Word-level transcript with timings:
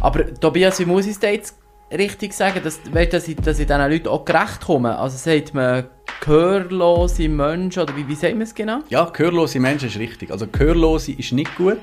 Aber 0.00 0.34
Tobias, 0.34 0.78
wie 0.80 0.84
muss 0.84 1.06
ich 1.06 1.16
es 1.16 1.22
jetzt 1.22 1.58
richtig 1.92 2.32
sagen, 2.32 2.60
dass, 2.62 2.80
weißt, 2.92 3.12
dass, 3.12 3.28
ich, 3.28 3.36
dass 3.36 3.58
ich 3.58 3.66
diesen 3.66 3.90
Leuten 3.90 4.08
auch 4.08 4.24
gerecht 4.24 4.60
komme? 4.64 4.96
Also 4.98 5.16
sagt 5.16 5.54
man 5.54 5.86
gehörlose 6.20 7.28
Menschen 7.28 7.82
oder 7.82 7.96
wie, 7.96 8.06
wie 8.06 8.14
sagt 8.14 8.34
man 8.34 8.42
es 8.42 8.54
genau? 8.54 8.78
Ja, 8.90 9.04
gehörlose 9.06 9.58
Menschen 9.60 9.88
ist 9.88 9.98
richtig. 9.98 10.30
Also 10.30 10.46
gehörlose 10.46 11.12
ist 11.12 11.32
nicht 11.32 11.54
gut. 11.56 11.78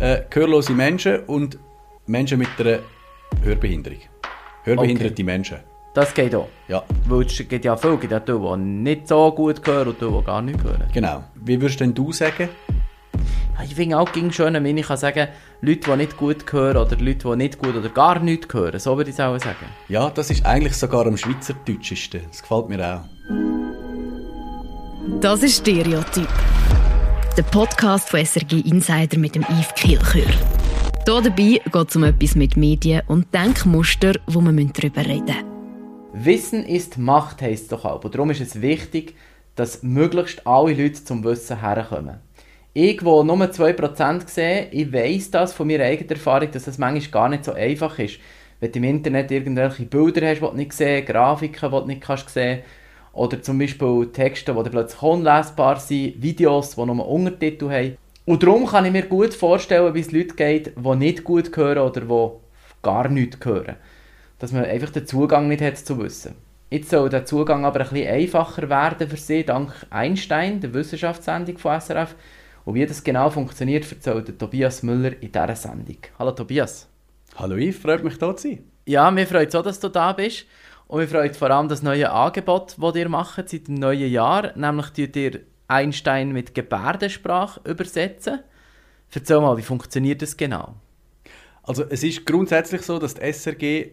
Äh, 0.00 0.22
gehörlose 0.30 0.72
Menschen 0.72 1.20
und 1.26 1.58
Menschen 2.06 2.38
mit 2.38 2.48
einer 2.58 2.78
Hörbehinderung. 3.42 3.98
Hörbehinderte 4.64 5.12
Okay. 5.12 5.22
Menschen. 5.22 5.58
Das 5.94 6.12
geht 6.14 6.34
auch. 6.34 6.48
Ja, 6.68 6.82
Weil 7.08 7.22
es 7.26 7.36
gibt 7.36 7.64
ja 7.64 7.76
viele, 7.76 7.96
gibt 7.98 8.12
ja 8.12 8.20
die, 8.20 8.32
die 8.32 8.56
nicht 8.58 9.08
so 9.08 9.32
gut 9.32 9.66
hören 9.66 9.88
und 9.88 10.00
die, 10.00 10.06
die 10.06 10.24
gar 10.24 10.42
nicht 10.42 10.62
hören. 10.62 10.84
genau. 10.92 11.24
Wie 11.34 11.60
würdest 11.60 11.80
denn 11.80 11.94
du 11.94 12.12
sagen? 12.12 12.48
Ich 13.64 13.74
finde 13.74 13.98
auch 13.98 14.12
ging 14.12 14.30
schön, 14.30 14.54
wenn 14.54 14.76
ich 14.76 14.86
kann 14.86 14.96
sagen 14.96 15.28
Leute, 15.60 15.90
die 15.90 15.96
nicht 15.96 16.16
gut 16.16 16.52
hören 16.52 16.76
oder 16.76 16.96
Leute, 16.96 17.28
die 17.28 17.36
nicht 17.36 17.58
gut 17.58 17.74
oder 17.74 17.88
gar 17.88 18.20
nicht 18.20 18.52
hören. 18.54 18.78
So 18.78 18.96
würde 18.96 19.10
ich 19.10 19.16
es 19.16 19.20
auch 19.20 19.36
sagen. 19.40 19.66
Ja, 19.88 20.08
das 20.08 20.30
ist 20.30 20.46
eigentlich 20.46 20.74
sogar 20.74 21.04
am 21.04 21.16
Schweizerdeutschesten. 21.16 22.20
Das 22.28 22.42
gefällt 22.42 22.68
mir 22.68 22.80
auch. 22.80 23.00
Das 25.20 25.42
ist 25.42 25.58
Stereotyp. 25.58 26.28
Der 27.36 27.42
Podcast 27.42 28.08
von 28.08 28.24
SRG 28.24 28.60
Insider 28.60 29.18
mit 29.18 29.34
dem 29.34 29.42
Yves 29.42 29.74
Kilchör. 29.74 30.30
Hier 31.04 31.22
dabei 31.22 31.60
geht 31.72 31.88
es 31.88 31.96
um 31.96 32.04
etwas 32.04 32.36
mit 32.36 32.56
Medien 32.56 33.02
und 33.08 33.34
Denkmuster, 33.34 34.12
wo 34.28 34.40
wir 34.40 34.52
darüber 34.52 35.00
reden 35.00 35.24
müssen. 35.24 36.24
Wissen 36.24 36.64
ist 36.64 36.98
Macht, 36.98 37.42
heisst 37.42 37.64
es 37.64 37.68
doch 37.68 37.84
auch. 37.84 38.04
Und 38.04 38.14
darum 38.14 38.30
ist 38.30 38.40
es 38.40 38.60
wichtig, 38.60 39.16
dass 39.56 39.82
möglichst 39.82 40.46
alle 40.46 40.72
Leute 40.72 41.02
zum 41.02 41.24
Wissen 41.24 41.60
herkommen. 41.60 42.18
Ich, 42.80 42.98
der 42.98 43.24
nur 43.24 43.36
2% 43.36 44.28
sehe, 44.28 44.68
ich 44.70 44.92
weiss 44.92 45.32
das 45.32 45.52
von 45.52 45.66
meiner 45.66 45.82
eigenen 45.82 46.10
Erfahrung, 46.10 46.48
dass 46.52 46.66
das 46.66 46.78
manchmal 46.78 47.10
gar 47.10 47.28
nicht 47.28 47.44
so 47.44 47.52
einfach 47.52 47.98
ist. 47.98 48.20
Wenn 48.60 48.70
du 48.70 48.78
im 48.78 48.84
Internet 48.84 49.32
irgendwelche 49.32 49.84
Bilder 49.84 50.28
hast, 50.28 50.36
die 50.36 50.46
du 50.46 50.52
nicht 50.52 50.72
sehen 50.72 51.04
Grafiken, 51.04 51.72
die 51.72 51.76
du 51.76 51.86
nicht 51.86 52.02
kannst 52.02 52.28
sehen 52.28 52.60
oder 53.12 53.42
zum 53.42 53.58
Beispiel 53.58 54.10
Texte, 54.12 54.54
die 54.54 54.70
plötzlich 54.70 55.02
unlesbar 55.02 55.80
sind, 55.80 56.22
Videos, 56.22 56.76
die 56.76 56.86
nur 56.86 57.08
Untertitel 57.08 57.68
haben. 57.68 57.96
Und 58.26 58.44
darum 58.44 58.64
kann 58.64 58.84
ich 58.84 58.92
mir 58.92 59.06
gut 59.06 59.34
vorstellen, 59.34 59.92
wie 59.94 60.00
es 60.00 60.12
Leute 60.12 60.36
geht, 60.36 60.72
die 60.76 60.96
nicht 60.96 61.24
gut 61.24 61.56
hören 61.56 61.78
oder 61.78 62.02
die 62.02 62.30
gar 62.84 63.08
nichts 63.08 63.44
hören 63.44 63.74
dass 64.38 64.52
man 64.52 64.64
einfach 64.64 64.90
den 64.90 65.04
Zugang 65.04 65.48
nicht 65.48 65.62
hat 65.62 65.78
zu 65.78 65.98
wissen. 65.98 66.36
Jetzt 66.70 66.90
soll 66.90 67.08
der 67.08 67.24
Zugang 67.24 67.64
aber 67.64 67.80
ein 67.80 67.88
bisschen 67.88 68.08
einfacher 68.08 68.70
werden 68.70 69.08
für 69.08 69.16
sie, 69.16 69.42
dank 69.42 69.72
Einstein, 69.90 70.60
der 70.60 70.72
Wissenschaftssendung 70.74 71.58
von 71.58 71.80
SRF. 71.80 72.14
Und 72.68 72.74
wie 72.74 72.84
das 72.84 73.02
genau 73.02 73.30
funktioniert, 73.30 73.90
erzählt 73.90 74.28
der 74.28 74.36
Tobias 74.36 74.82
Müller 74.82 75.12
in 75.22 75.32
dieser 75.32 75.56
Sendung. 75.56 75.96
Hallo 76.18 76.32
Tobias. 76.32 76.86
Hallo 77.36 77.56
Yves, 77.56 77.78
freut 77.78 78.04
mich 78.04 78.18
hier 78.18 78.36
zu 78.36 78.42
sein. 78.46 78.64
Ja, 78.84 79.10
mir 79.10 79.26
freut 79.26 79.48
es 79.48 79.54
auch, 79.54 79.62
dass 79.62 79.80
du 79.80 79.88
da 79.88 80.12
bist. 80.12 80.44
Und 80.86 81.00
mir 81.00 81.08
freut 81.08 81.34
vor 81.34 81.50
allem 81.50 81.70
das 81.70 81.82
neue 81.82 82.10
Angebot, 82.10 82.76
das 82.78 82.94
ihr 82.94 83.08
macht 83.08 83.48
seit 83.48 83.68
dem 83.68 83.76
neuen 83.76 84.10
Jahr. 84.10 84.54
Nämlich 84.54 84.88
tut 84.88 85.16
ihr 85.16 85.40
Einstein 85.66 86.32
mit 86.32 86.54
Gebärdensprache 86.54 87.62
übersetzen. 87.64 88.40
Erzähl 89.14 89.40
mal, 89.40 89.56
wie 89.56 89.62
funktioniert 89.62 90.20
das 90.20 90.36
genau? 90.36 90.74
Also 91.62 91.84
es 91.88 92.02
ist 92.02 92.26
grundsätzlich 92.26 92.82
so, 92.82 92.98
dass 92.98 93.14
die 93.14 93.32
SRG 93.32 93.92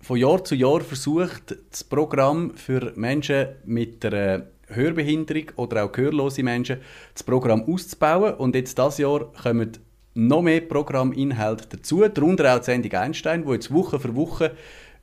von 0.00 0.16
Jahr 0.16 0.42
zu 0.42 0.56
Jahr 0.56 0.80
versucht, 0.80 1.54
das 1.70 1.84
Programm 1.84 2.56
für 2.56 2.92
Menschen 2.96 3.50
mit 3.64 4.04
einer 4.04 4.46
Hörbehinderung 4.74 5.52
oder 5.56 5.84
auch 5.84 5.92
gehörlose 5.92 6.42
Menschen, 6.42 6.78
das 7.12 7.22
Programm 7.22 7.62
auszubauen. 7.62 8.34
Und 8.34 8.54
jetzt 8.54 8.78
dieses 8.78 8.98
Jahr 8.98 9.32
kommen 9.32 9.72
noch 10.14 10.42
mehr 10.42 10.60
Programminhalte 10.60 11.76
dazu, 11.76 12.06
darunter 12.08 12.54
auch 12.54 12.60
die 12.60 12.66
Sendung 12.66 12.92
Einstein, 12.92 13.44
wo 13.44 13.52
jetzt 13.52 13.72
Woche 13.72 13.98
für 13.98 14.14
Woche 14.14 14.52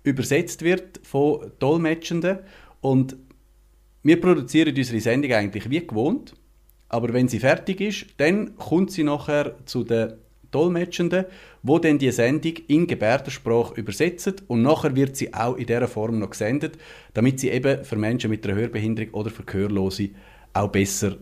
übersetzt 0.03 0.63
wird 0.63 0.99
von 1.03 1.51
Dolmetschenden. 1.59 2.39
Und 2.79 3.15
wir 4.03 4.19
produzieren 4.19 4.75
unsere 4.75 4.99
Sendung 4.99 5.31
eigentlich 5.33 5.69
wie 5.69 5.85
gewohnt, 5.85 6.33
aber 6.89 7.13
wenn 7.13 7.27
sie 7.27 7.39
fertig 7.39 7.81
ist, 7.81 8.05
dann 8.17 8.55
kommt 8.57 8.91
sie 8.91 9.03
nachher 9.03 9.55
zu 9.65 9.83
den 9.83 10.13
Dolmetschenden, 10.51 11.25
wo 11.63 11.79
dann 11.79 11.99
die 11.99 12.11
Sendung 12.11 12.53
in 12.67 12.87
Gebärdensprache 12.87 13.75
übersetzen 13.75 14.35
und 14.47 14.61
nachher 14.61 14.95
wird 14.95 15.15
sie 15.15 15.33
auch 15.33 15.55
in 15.55 15.65
dieser 15.65 15.87
Form 15.87 16.19
noch 16.19 16.31
gesendet, 16.31 16.77
damit 17.13 17.39
sie 17.39 17.49
eben 17.49 17.83
für 17.83 17.95
Menschen 17.95 18.29
mit 18.29 18.45
einer 18.45 18.57
Hörbehinderung 18.57 19.13
oder 19.13 19.29
für 19.29 19.43
Gehörlose 19.43 20.09
auch 20.53 20.69
besser 20.69 21.17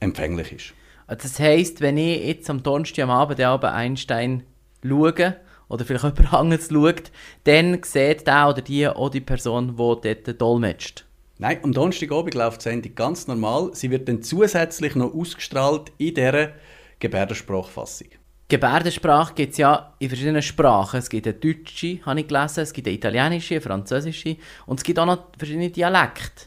empfänglich 0.00 0.52
ist. 0.52 0.74
Das 1.06 1.38
heisst, 1.38 1.80
wenn 1.80 1.98
ich 1.98 2.24
jetzt 2.24 2.50
am 2.50 2.62
Donnerstag 2.62 3.04
am 3.04 3.10
Abend 3.10 3.38
den 3.38 3.46
Abend 3.46 3.72
Einstein 3.72 4.42
schaue, 4.82 5.36
oder 5.68 5.84
vielleicht 5.84 6.04
jemand 6.18 6.34
anderes 6.34 6.68
schaut, 6.70 7.10
dann 7.44 7.82
sieht 7.82 8.26
der 8.26 8.48
oder 8.48 8.62
die 8.62 8.88
auch 8.88 9.08
die 9.08 9.20
Person, 9.20 9.76
die 9.76 10.14
dort 10.24 10.40
dolmetscht. 10.40 11.04
Nein, 11.38 11.58
am 11.62 11.72
Donnerstagabend 11.72 12.34
läuft 12.34 12.60
die 12.60 12.70
Sendung 12.70 12.94
ganz 12.94 13.26
normal. 13.26 13.70
Sie 13.72 13.90
wird 13.90 14.08
dann 14.08 14.22
zusätzlich 14.22 14.94
noch 14.94 15.12
ausgestrahlt 15.12 15.92
in 15.98 16.14
dieser 16.14 16.52
Gebärdensprachfassung. 17.00 18.08
Gebärdensprache 18.54 19.34
gibt 19.34 19.52
es 19.54 19.58
ja 19.58 19.94
in 19.98 20.08
verschiedenen 20.08 20.40
Sprachen. 20.40 21.00
Es 21.00 21.10
gibt 21.10 21.26
eine 21.26 21.34
deutsche, 21.34 21.98
habe 22.06 22.20
ich 22.20 22.28
gelesen, 22.28 22.60
es 22.60 22.72
gibt 22.72 22.86
eine 22.86 22.94
italienische, 22.94 23.54
eine 23.54 23.60
französische 23.60 24.36
und 24.66 24.78
es 24.78 24.84
gibt 24.84 24.96
auch 25.00 25.06
noch 25.06 25.24
verschiedene 25.36 25.70
Dialekte. 25.70 26.46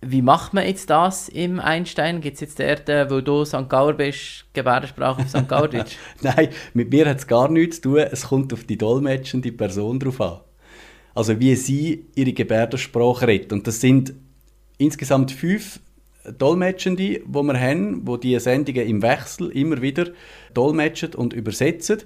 Wie 0.00 0.22
macht 0.22 0.54
man 0.54 0.66
jetzt 0.66 0.90
das 0.90 1.28
im 1.28 1.60
Einstein? 1.60 2.20
Gibt 2.20 2.34
es 2.34 2.40
jetzt 2.40 2.58
dort, 2.58 2.88
äh, 2.88 3.08
weil 3.08 3.22
du 3.22 3.44
St. 3.44 3.68
Gauer 3.68 3.92
bist, 3.92 4.46
Gebärdensprache 4.54 5.22
auf 5.22 5.28
St. 5.28 5.48
Gauerdeutsch? 5.48 5.94
Nein, 6.20 6.48
mit 6.72 6.90
mir 6.90 7.08
hat 7.08 7.18
es 7.18 7.28
gar 7.28 7.48
nichts 7.48 7.76
zu 7.76 7.90
tun. 7.90 7.98
Es 7.98 8.26
kommt 8.26 8.52
auf 8.52 8.64
die 8.64 8.76
dolmetschende 8.76 9.52
Person 9.52 10.00
drauf 10.00 10.20
an. 10.20 10.40
Also 11.14 11.38
wie 11.38 11.54
sie 11.54 12.06
ihre 12.16 12.32
Gebärdensprache 12.32 13.28
redet. 13.28 13.52
Und 13.52 13.68
das 13.68 13.80
sind 13.80 14.14
insgesamt 14.78 15.30
fünf 15.30 15.78
Dolmetschende, 16.38 17.02
die 17.02 17.22
wir 17.26 17.60
haben, 17.60 18.06
wo 18.06 18.16
die 18.16 18.38
Sendungen 18.38 18.86
im 18.86 19.02
Wechsel 19.02 19.50
immer 19.50 19.82
wieder 19.82 20.06
dolmetschen 20.54 21.14
und 21.14 21.32
übersetzen. 21.32 22.02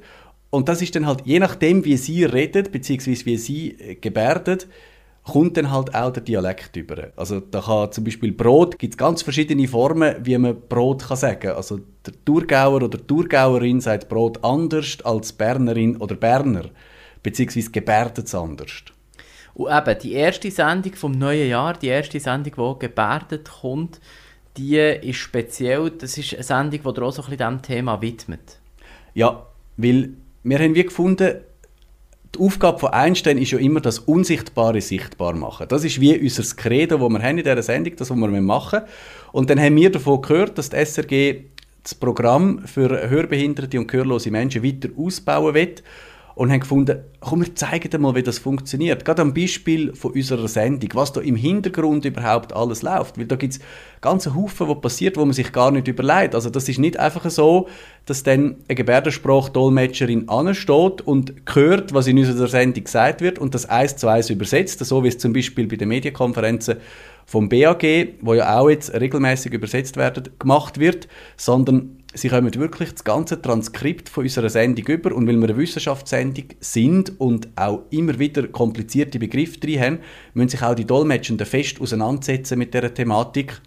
Und 0.50 0.68
das 0.68 0.82
ist 0.82 0.94
dann 0.94 1.06
halt, 1.06 1.22
je 1.24 1.38
nachdem, 1.38 1.84
wie 1.84 1.96
sie 1.96 2.24
redet, 2.24 2.72
beziehungsweise 2.72 3.26
wie 3.26 3.36
sie 3.36 3.70
äh, 3.78 3.94
gebärdet, 3.96 4.66
kommt 5.24 5.58
dann 5.58 5.70
halt 5.70 5.94
auch 5.94 6.10
der 6.10 6.22
Dialekt 6.22 6.74
über. 6.76 7.12
Also 7.16 7.40
da 7.40 7.60
kann 7.60 7.92
zum 7.92 8.04
Beispiel 8.04 8.32
Brot, 8.32 8.78
gibt 8.78 8.94
es 8.94 8.98
ganz 8.98 9.22
verschiedene 9.22 9.68
Formen, 9.68 10.16
wie 10.22 10.38
man 10.38 10.56
Brot 10.68 11.06
kann 11.06 11.18
sagen. 11.18 11.50
Also 11.50 11.80
der 12.06 12.14
Thurgauer 12.24 12.82
oder 12.82 13.06
Thurgauerin 13.06 13.80
sagt 13.80 14.08
Brot 14.08 14.42
anders 14.42 14.98
als 15.04 15.32
Bernerin 15.34 15.98
oder 15.98 16.14
Berner, 16.14 16.70
beziehungsweise 17.22 17.70
gebärdet 17.70 18.26
es 18.26 18.34
anders. 18.34 18.84
Und 19.58 19.72
eben, 19.76 19.98
die 19.98 20.12
erste 20.12 20.52
Sendung 20.52 20.94
vom 20.94 21.10
neuen 21.10 21.48
Jahr, 21.48 21.74
die 21.74 21.88
erste 21.88 22.20
Sendung, 22.20 22.76
die 22.78 22.86
gebärdet 22.86 23.50
kommt, 23.60 24.00
die 24.56 24.76
ist 24.76 25.16
speziell. 25.16 25.90
Das 25.90 26.16
ist 26.16 26.32
eine 26.34 26.44
Sendung, 26.44 26.94
die 26.94 27.02
auch 27.02 27.10
so 27.10 27.22
ein 27.22 27.28
bisschen 27.28 27.36
diesem 27.38 27.62
Thema 27.62 28.00
widmet. 28.00 28.60
Ja, 29.14 29.46
weil 29.76 30.10
wir 30.44 30.58
haben 30.60 30.76
wie 30.76 30.84
gefunden, 30.84 31.38
die 32.32 32.38
Aufgabe 32.38 32.78
von 32.78 32.90
Einstein 32.90 33.36
ist 33.36 33.50
ja 33.50 33.58
immer 33.58 33.80
das 33.80 33.98
Unsichtbare 33.98 34.80
sichtbar 34.80 35.34
machen. 35.34 35.66
Das 35.68 35.82
ist 35.82 36.00
wie 36.00 36.16
unser 36.16 36.54
Credo, 36.54 36.96
das 36.96 37.08
wir 37.08 37.18
haben 37.20 37.38
in 37.38 37.44
dieser 37.44 37.62
Sendung, 37.62 37.96
das, 37.96 38.10
was 38.10 38.16
wir 38.16 38.28
machen 38.28 38.82
Und 39.32 39.50
dann 39.50 39.58
haben 39.58 39.74
wir 39.74 39.90
davon 39.90 40.22
gehört, 40.22 40.56
dass 40.56 40.70
die 40.70 40.76
SRG 40.76 41.44
das 41.82 41.96
Programm 41.96 42.64
für 42.64 43.10
hörbehinderte 43.10 43.76
und 43.80 43.88
gehörlose 43.88 44.30
Menschen 44.30 44.62
weiter 44.62 44.90
ausbauen 44.96 45.54
will 45.54 45.74
und 46.38 46.52
haben 46.52 46.60
gefunden, 46.60 47.00
komm, 47.18 47.40
wir 47.40 47.52
zeigen 47.56 47.90
dir 47.90 47.98
mal, 47.98 48.14
wie 48.14 48.22
das 48.22 48.38
funktioniert. 48.38 49.04
Gerade 49.04 49.22
am 49.22 49.34
Beispiel 49.34 49.92
von 49.96 50.12
unserer 50.12 50.46
Sendung, 50.46 50.90
was 50.94 51.12
da 51.12 51.20
im 51.20 51.34
Hintergrund 51.34 52.04
überhaupt 52.04 52.52
alles 52.52 52.82
läuft. 52.82 53.18
Weil 53.18 53.26
da 53.26 53.34
gibt 53.34 53.54
es 53.54 53.60
ganze 54.00 54.36
Haufen, 54.36 54.68
was 54.68 54.80
passiert, 54.80 55.16
wo 55.16 55.24
man 55.24 55.32
sich 55.32 55.50
gar 55.50 55.72
nicht 55.72 55.88
überlegt. 55.88 56.36
Also 56.36 56.48
das 56.48 56.68
ist 56.68 56.78
nicht 56.78 56.96
einfach 56.96 57.28
so, 57.28 57.66
dass 58.06 58.22
dann 58.22 58.58
eine 58.68 58.76
Gebärdensprachdolmetscherin 58.76 60.28
ansteht 60.28 61.00
und 61.00 61.34
hört, 61.52 61.92
was 61.92 62.06
in 62.06 62.18
unserer 62.18 62.46
Sendung 62.46 62.84
gesagt 62.84 63.20
wird 63.20 63.40
und 63.40 63.52
das 63.56 63.66
eins 63.66 63.96
zu 63.96 64.06
eins 64.06 64.30
übersetzt, 64.30 64.78
so 64.84 65.02
wie 65.02 65.08
es 65.08 65.18
zum 65.18 65.32
Beispiel 65.32 65.66
bei 65.66 65.74
den 65.74 65.88
Medienkonferenzen 65.88 66.76
vom 67.28 67.50
BAG, 67.50 67.84
wo 68.22 68.32
ja 68.32 68.58
auch 68.58 68.70
jetzt 68.70 68.90
regelmäßig 68.94 69.52
übersetzt 69.52 69.98
werden, 69.98 70.30
gemacht 70.38 70.80
wird, 70.80 71.08
sondern 71.36 72.02
sie 72.14 72.30
kommen 72.30 72.54
wirklich 72.54 72.92
das 72.92 73.04
ganze 73.04 73.42
Transkript 73.42 74.08
von 74.08 74.24
unserer 74.24 74.48
Sendung 74.48 74.86
über 74.86 75.14
und 75.14 75.28
weil 75.28 75.36
wir 75.36 75.50
eine 75.50 75.58
Wissenschaftssendung 75.58 76.46
sind 76.60 77.20
und 77.20 77.48
auch 77.54 77.82
immer 77.90 78.18
wieder 78.18 78.48
komplizierte 78.48 79.18
Begriffe 79.18 79.60
drin 79.60 79.78
haben, 79.78 79.98
müssen 80.32 80.48
sich 80.48 80.62
auch 80.62 80.74
die 80.74 80.86
Dolmetschenden 80.86 81.46
fest 81.46 81.82
auseinandersetzen 81.82 82.58
mit 82.58 82.72
dieser 82.72 82.94
Thematik, 82.94 83.60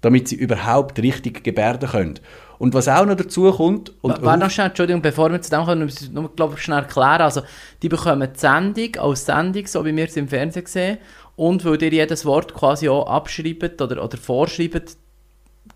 damit 0.00 0.26
sie 0.26 0.34
überhaupt 0.34 0.98
richtig 0.98 1.44
gebärden 1.44 1.88
können. 1.88 2.18
Und 2.58 2.74
was 2.74 2.88
auch 2.88 3.06
noch 3.06 3.16
dazu 3.16 3.52
kommt... 3.52 3.92
Und 4.00 4.20
Warte 4.22 4.40
noch 4.40 4.50
schnell, 4.50 4.68
Entschuldigung, 4.68 5.02
bevor 5.02 5.30
wir 5.30 5.40
zu 5.40 5.50
dem 5.50 5.64
kommen, 5.64 5.84
müssen 5.84 6.12
wir 6.12 6.22
nur, 6.22 6.34
glaube 6.34 6.54
ich, 6.56 6.62
schnell 6.62 6.78
erklären. 6.78 7.20
Also, 7.20 7.42
die 7.82 7.88
bekommen 7.88 8.28
die 8.34 8.38
Sendung 8.38 8.96
als 8.96 9.26
Sendung, 9.26 9.66
so 9.66 9.84
wie 9.84 9.94
wir 9.94 10.06
es 10.06 10.16
im 10.16 10.26
Fernsehen 10.26 10.66
sehen. 10.66 10.98
Und 11.36 11.64
weil 11.64 11.82
ihr 11.82 11.92
jedes 11.92 12.24
Wort 12.24 12.54
quasi 12.54 12.88
auch 12.88 13.06
abschreibt 13.06 13.80
oder, 13.80 14.02
oder 14.02 14.16
vorschreibt, 14.16 14.96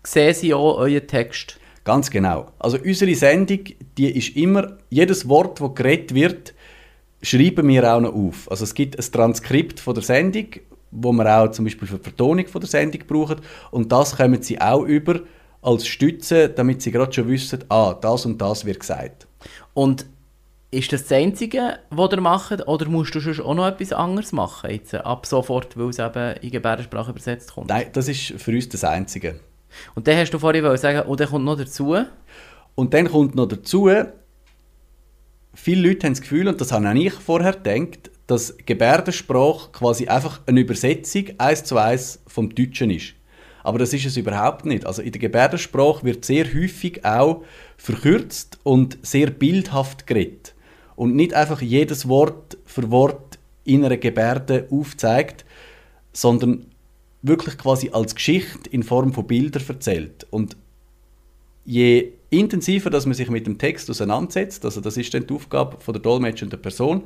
sehen 0.03 0.33
sie 0.33 0.53
auch 0.53 0.77
euren 0.77 1.07
Text. 1.07 1.59
Ganz 1.83 2.09
genau. 2.09 2.51
Also 2.59 2.77
unsere 2.77 3.15
Sendung, 3.15 3.59
die 3.97 4.09
ist 4.17 4.35
immer, 4.35 4.77
jedes 4.89 5.27
Wort, 5.27 5.61
das 5.61 5.73
geredet 5.75 6.13
wird, 6.13 6.53
schreiben 7.21 7.67
wir 7.67 7.93
auch 7.93 8.01
noch 8.01 8.13
auf. 8.13 8.49
Also 8.49 8.63
es 8.63 8.73
gibt 8.73 8.97
ein 8.97 9.11
Transkript 9.11 9.79
von 9.79 9.93
der 9.93 10.03
Sendung, 10.03 10.47
wo 10.91 11.11
wir 11.11 11.37
auch 11.37 11.51
zum 11.51 11.65
Beispiel 11.65 11.87
für 11.87 11.97
die 11.97 12.03
Vertonung 12.03 12.47
von 12.47 12.61
der 12.61 12.69
Sendung 12.69 13.01
brauchen. 13.07 13.41
Und 13.71 13.91
das 13.91 14.17
kommen 14.17 14.41
sie 14.41 14.59
auch 14.59 14.83
über 14.83 15.21
als 15.61 15.87
Stütze, 15.87 16.49
damit 16.49 16.81
sie 16.81 16.91
gerade 16.91 17.13
schon 17.13 17.27
wissen, 17.27 17.63
ah, 17.69 17.93
das 17.93 18.25
und 18.25 18.41
das 18.41 18.65
wird 18.65 18.79
gesagt. 18.79 19.27
Und 19.73 20.05
ist 20.71 20.93
das 20.93 21.03
das 21.03 21.11
Einzige, 21.11 21.79
was 21.89 22.11
ihr 22.11 22.21
macht, 22.21 22.65
oder 22.67 22.87
musst 22.87 23.13
du 23.13 23.19
schon 23.19 23.45
auch 23.45 23.53
noch 23.53 23.67
etwas 23.67 23.91
anderes 23.91 24.31
machen, 24.31 24.71
jetzt, 24.71 24.95
ab 24.95 25.25
sofort, 25.25 25.77
weil 25.77 25.89
es 25.89 25.99
eben 25.99 26.37
in 26.37 26.49
Gebärdensprache 26.49 27.11
übersetzt 27.11 27.53
kommt? 27.53 27.67
Nein, 27.67 27.87
das 27.91 28.07
ist 28.07 28.33
für 28.37 28.51
uns 28.51 28.69
das 28.69 28.85
Einzige. 28.85 29.39
Und 29.95 30.07
dann 30.07 30.17
hast 30.17 30.31
du 30.31 30.39
vorhin 30.39 30.77
sagen, 30.77 31.07
und 31.07 31.19
dann 31.19 31.27
kommt 31.29 31.45
noch 31.45 31.57
dazu... 31.57 31.95
Und 32.73 32.93
dann 32.93 33.09
kommt 33.09 33.35
noch 33.35 33.47
dazu, 33.47 33.89
viele 35.53 35.87
Leute 35.89 36.07
haben 36.07 36.13
das 36.13 36.21
Gefühl, 36.21 36.47
und 36.47 36.61
das 36.61 36.71
habe 36.71 36.89
auch 36.89 36.95
ich 36.95 37.13
vorher 37.13 37.51
gedacht, 37.51 38.09
dass 38.27 38.55
Gebärdensprache 38.65 39.71
quasi 39.73 40.07
einfach 40.07 40.39
eine 40.45 40.61
Übersetzung 40.61 41.25
eins 41.37 41.65
zu 41.65 41.77
eins 41.77 42.23
vom 42.27 42.55
Deutschen 42.55 42.89
ist. 42.89 43.13
Aber 43.63 43.77
das 43.77 43.93
ist 43.93 44.05
es 44.05 44.15
überhaupt 44.15 44.65
nicht. 44.65 44.85
Also 44.85 45.01
in 45.01 45.11
der 45.11 45.19
Gebärdensprache 45.19 46.05
wird 46.05 46.23
sehr 46.23 46.45
häufig 46.45 47.03
auch 47.05 47.43
verkürzt 47.75 48.57
und 48.63 48.97
sehr 49.01 49.29
bildhaft 49.29 50.07
geredet. 50.07 50.55
Und 50.95 51.15
nicht 51.15 51.33
einfach 51.33 51.61
jedes 51.61 52.07
Wort 52.07 52.57
für 52.65 52.91
Wort 52.91 53.39
in 53.63 53.85
einer 53.85 53.97
Gebärde 53.97 54.67
aufzeigt, 54.71 55.45
sondern 56.13 56.65
wirklich 57.21 57.57
quasi 57.57 57.89
als 57.91 58.15
Geschichte 58.15 58.69
in 58.69 58.83
Form 58.83 59.13
von 59.13 59.27
Bildern 59.27 59.63
erzählt. 59.67 60.27
Und 60.29 60.57
je 61.65 62.13
intensiver 62.29 62.89
dass 62.89 63.05
man 63.05 63.13
sich 63.13 63.29
mit 63.29 63.45
dem 63.45 63.57
Text 63.57 63.89
auseinandersetzt, 63.89 64.65
also 64.65 64.81
das 64.81 64.97
ist 64.97 65.13
dann 65.13 65.27
die 65.27 65.33
Aufgabe 65.33 65.77
von 65.79 65.93
der 65.93 66.01
dolmetschenden 66.01 66.61
Person, 66.61 67.03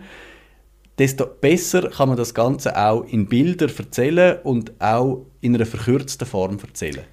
desto 0.98 1.26
besser 1.26 1.90
kann 1.90 2.10
man 2.10 2.18
das 2.18 2.34
Ganze 2.34 2.78
auch 2.78 3.04
in 3.04 3.28
Bilder 3.28 3.68
erzählen 3.78 4.40
und 4.44 4.72
auch 4.80 5.26
in 5.42 5.56
einer 5.56 5.66
verkürzten 5.66 6.28
Form 6.28 6.58
erzählen. 6.60 7.04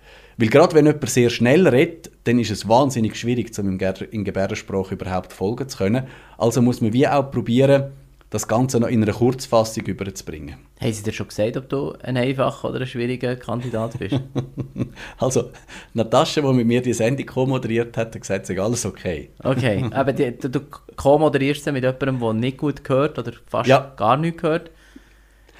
Weil 0.42 0.48
gerade 0.48 0.74
wenn 0.74 0.86
jemand 0.86 1.08
sehr 1.08 1.30
schnell 1.30 1.68
redet, 1.68 2.10
dann 2.24 2.40
ist 2.40 2.50
es 2.50 2.68
wahnsinnig 2.68 3.14
schwierig, 3.14 3.56
um 3.60 3.78
in 3.78 4.24
Gebärdensprache 4.24 4.96
überhaupt 4.96 5.32
folgen 5.32 5.68
zu 5.68 5.78
können. 5.78 6.08
Also 6.36 6.60
muss 6.60 6.80
man 6.80 6.92
wie 6.92 7.06
auch 7.06 7.30
probieren, 7.30 7.92
das 8.28 8.48
Ganze 8.48 8.80
noch 8.80 8.88
in 8.88 9.04
einer 9.04 9.12
Kurzfassung 9.12 9.84
überzubringen. 9.84 10.56
Haben 10.80 10.92
Sie 10.92 11.04
dir 11.04 11.12
schon 11.12 11.28
gesagt, 11.28 11.56
ob 11.56 11.68
du 11.68 11.92
ein 12.02 12.16
einfacher 12.16 12.70
oder 12.70 12.80
ein 12.80 12.88
schwieriger 12.88 13.36
Kandidat 13.36 13.96
bist? 14.00 14.20
also, 15.18 15.52
Natascha, 15.94 16.40
die 16.40 16.52
mit 16.52 16.66
mir 16.66 16.82
die 16.82 16.92
Sendung 16.92 17.26
co-moderiert 17.26 17.96
hat, 17.96 18.12
hat 18.12 18.20
gesagt, 18.20 18.50
es 18.50 18.58
alles 18.58 18.84
okay. 18.84 19.30
Okay, 19.44 19.84
aber 19.92 20.12
die, 20.12 20.36
du, 20.36 20.58
co-moderierst 20.96 21.62
sie 21.62 21.70
mit 21.70 21.84
jemandem, 21.84 22.18
der 22.18 22.32
nicht 22.32 22.56
gut 22.56 22.82
gehört 22.82 23.16
oder 23.16 23.30
fast 23.46 23.68
ja. 23.68 23.92
gar 23.96 24.16
nicht 24.16 24.38
gehört. 24.38 24.72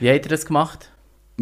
Wie 0.01 0.11
habt 0.11 0.27
ihr 0.27 0.31
das 0.31 0.45
gemacht? 0.45 0.92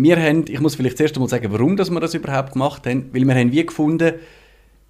Wir 0.02 0.16
haben, 0.16 0.44
ich 0.48 0.60
muss 0.60 0.74
vielleicht 0.74 0.96
zuerst 0.96 1.16
einmal 1.16 1.28
sagen, 1.28 1.52
warum 1.52 1.76
dass 1.76 1.90
wir 1.90 2.00
das 2.00 2.14
überhaupt 2.14 2.52
gemacht 2.52 2.86
haben, 2.86 3.10
weil 3.12 3.24
wir 3.24 3.34
haben 3.34 3.52
wie 3.52 3.66
gefunden, 3.66 4.14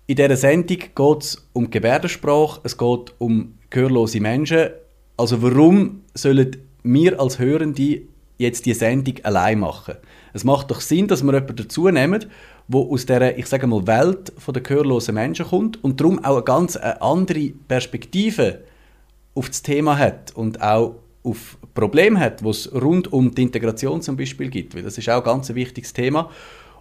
in 0.07 0.17
dieser 0.17 0.37
Sendung 0.37 0.79
geht 0.79 1.23
es 1.23 1.49
um 1.53 1.71
Gebärdensprache, 1.71 2.61
es 2.65 2.77
geht 2.77 3.15
um 3.19 3.55
gehörlose 3.71 4.21
Menschen 4.21 4.71
also 5.21 5.43
warum 5.43 6.01
sollen 6.15 6.57
wir 6.83 7.21
als 7.21 7.39
Hörende 7.39 8.01
jetzt 8.39 8.65
die 8.65 8.73
Sendung 8.73 9.17
allein 9.23 9.61
machen? 9.61 9.97
Es 10.33 10.45
macht 10.45 10.71
doch 10.71 10.81
Sinn, 10.81 11.09
dass 11.09 11.23
wir 11.23 11.35
jemanden 11.35 11.57
dazu 11.57 11.91
nehmen, 11.91 12.25
der 12.69 12.81
aus 12.81 13.05
dieser, 13.05 13.37
ich 13.37 13.45
sage 13.45 13.67
mal, 13.67 13.87
Welt 13.87 14.33
der 14.49 14.63
gehörlosen 14.63 15.15
Menschen 15.15 15.45
kommt 15.45 15.85
und 15.85 16.01
darum 16.01 16.25
auch 16.25 16.37
eine 16.37 16.45
ganz 16.45 16.77
andere 16.77 17.51
Perspektive 17.69 18.61
auf 19.35 19.49
das 19.49 19.61
Thema 19.61 19.99
hat 19.99 20.35
und 20.35 20.63
auch 20.63 20.95
auf 21.23 21.59
Probleme 21.75 22.19
hat, 22.19 22.41
die 22.41 22.49
es 22.49 22.73
rund 22.73 23.13
um 23.13 23.35
die 23.35 23.43
Integration 23.43 24.01
zum 24.03 24.17
Beispiel 24.17 24.49
gibt. 24.49 24.75
Weil 24.75 24.83
das 24.83 24.97
ist 24.99 25.09
auch 25.09 25.19
ein 25.19 25.25
ganz 25.25 25.55
wichtiges 25.55 25.93
Thema. 25.93 26.31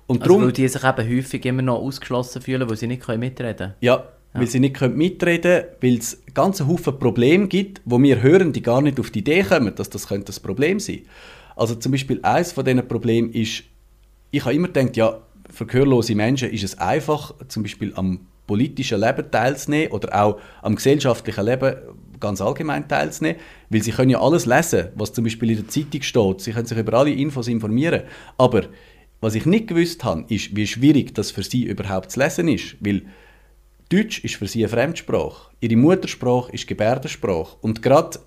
Und 0.07 0.21
also 0.21 0.33
darum, 0.33 0.45
weil 0.45 0.53
die 0.53 0.67
sich 0.67 0.83
eben 0.83 1.17
häufig 1.17 1.45
immer 1.45 1.61
noch 1.61 1.79
ausgeschlossen 1.79 2.41
fühlen, 2.41 2.69
weil 2.69 2.77
sie 2.77 2.87
nicht 2.87 3.07
mitreden 3.07 3.57
können. 3.57 3.73
Ja, 3.81 4.05
weil 4.33 4.47
sie 4.47 4.59
nicht 4.59 4.79
mitreden 4.81 5.41
können, 5.41 5.65
weil 5.81 5.97
es 5.97 6.21
ganze 6.33 6.67
Haufen 6.67 6.97
Probleme 6.99 7.47
gibt, 7.47 7.81
wo 7.85 8.01
wir 8.01 8.21
hören, 8.21 8.53
die 8.53 8.61
gar 8.61 8.81
nicht 8.81 8.99
auf 8.99 9.09
die 9.09 9.19
Idee 9.19 9.43
kommen, 9.43 9.75
dass 9.75 9.89
das 9.89 10.07
könnte 10.07 10.25
das 10.25 10.39
Problem 10.39 10.79
sein. 10.79 11.01
Also 11.55 11.75
zum 11.75 11.91
Beispiel 11.91 12.19
eines 12.23 12.51
von 12.51 12.63
diesen 12.63 12.87
Problemen 12.87 13.31
ist, 13.33 13.63
ich 14.31 14.45
habe 14.45 14.55
immer 14.55 14.67
gedacht, 14.67 14.95
ja, 14.95 15.19
für 15.51 15.65
gehörlose 15.65 16.15
Menschen 16.15 16.51
ist 16.51 16.63
es 16.63 16.77
einfach, 16.77 17.33
zum 17.47 17.63
Beispiel 17.63 17.91
am 17.95 18.21
politischen 18.47 18.99
Leben 18.99 19.29
teilzunehmen 19.29 19.91
oder 19.91 20.23
auch 20.23 20.39
am 20.61 20.75
gesellschaftlichen 20.75 21.45
Leben 21.45 21.75
ganz 22.19 22.41
allgemein 22.41 22.87
teilzunehmen, 22.87 23.39
weil 23.69 23.81
sie 23.81 23.91
können 23.91 24.11
ja 24.11 24.21
alles 24.21 24.45
lesen, 24.45 24.89
was 24.95 25.13
zum 25.13 25.23
Beispiel 25.23 25.51
in 25.51 25.57
der 25.57 25.67
Zeitung 25.67 26.01
steht. 26.01 26.41
Sie 26.41 26.51
können 26.51 26.65
sich 26.65 26.77
über 26.77 26.93
alle 26.93 27.11
Infos 27.11 27.47
informieren. 27.47 28.03
Aber 28.37 28.63
was 29.21 29.35
ich 29.35 29.45
nicht 29.45 29.67
gewusst 29.67 30.03
habe, 30.03 30.25
ist, 30.33 30.55
wie 30.55 30.67
schwierig 30.67 31.13
das 31.13 31.31
für 31.31 31.43
sie 31.43 31.63
überhaupt 31.63 32.11
zu 32.11 32.19
lesen 32.19 32.47
ist, 32.47 32.77
weil 32.79 33.03
Deutsch 33.89 34.23
ist 34.23 34.35
für 34.35 34.47
sie 34.47 34.63
eine 34.63 34.69
Fremdsprache. 34.69 35.51
Ihre 35.59 35.75
Muttersprache 35.75 36.51
ist 36.51 36.67
Gebärdensprache. 36.67 37.57
Und 37.61 37.81
gerade 37.81 38.19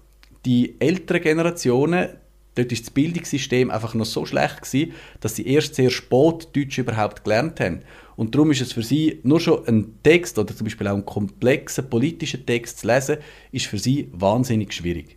die 0.45 0.75
älteren 0.81 1.23
Generationen, 1.23 2.09
dort 2.55 2.73
ist 2.73 2.85
das 2.85 2.91
Bildungssystem 2.91 3.71
einfach 3.71 3.95
noch 3.95 4.05
so 4.05 4.27
schlecht 4.27 4.63
gewesen, 4.63 4.93
dass 5.21 5.37
sie 5.37 5.47
erst 5.47 5.75
sehr 5.75 5.91
spät 5.91 6.49
Deutsch 6.55 6.79
überhaupt 6.79 7.25
gelernt 7.25 7.61
haben. 7.61 7.81
Und 8.17 8.35
darum 8.35 8.51
ist 8.51 8.61
es 8.61 8.73
für 8.73 8.83
sie 8.83 9.21
nur 9.23 9.41
schon 9.41 9.67
ein 9.67 9.99
Text 10.03 10.39
oder 10.39 10.55
zum 10.55 10.65
Beispiel 10.65 10.87
auch 10.89 10.95
einen 10.95 11.07
komplexen 11.07 11.89
politischen 11.89 12.45
Text 12.45 12.81
zu 12.81 12.87
lesen, 12.87 13.17
ist 13.53 13.67
für 13.67 13.79
sie 13.79 14.09
wahnsinnig 14.13 14.73
schwierig. 14.73 15.17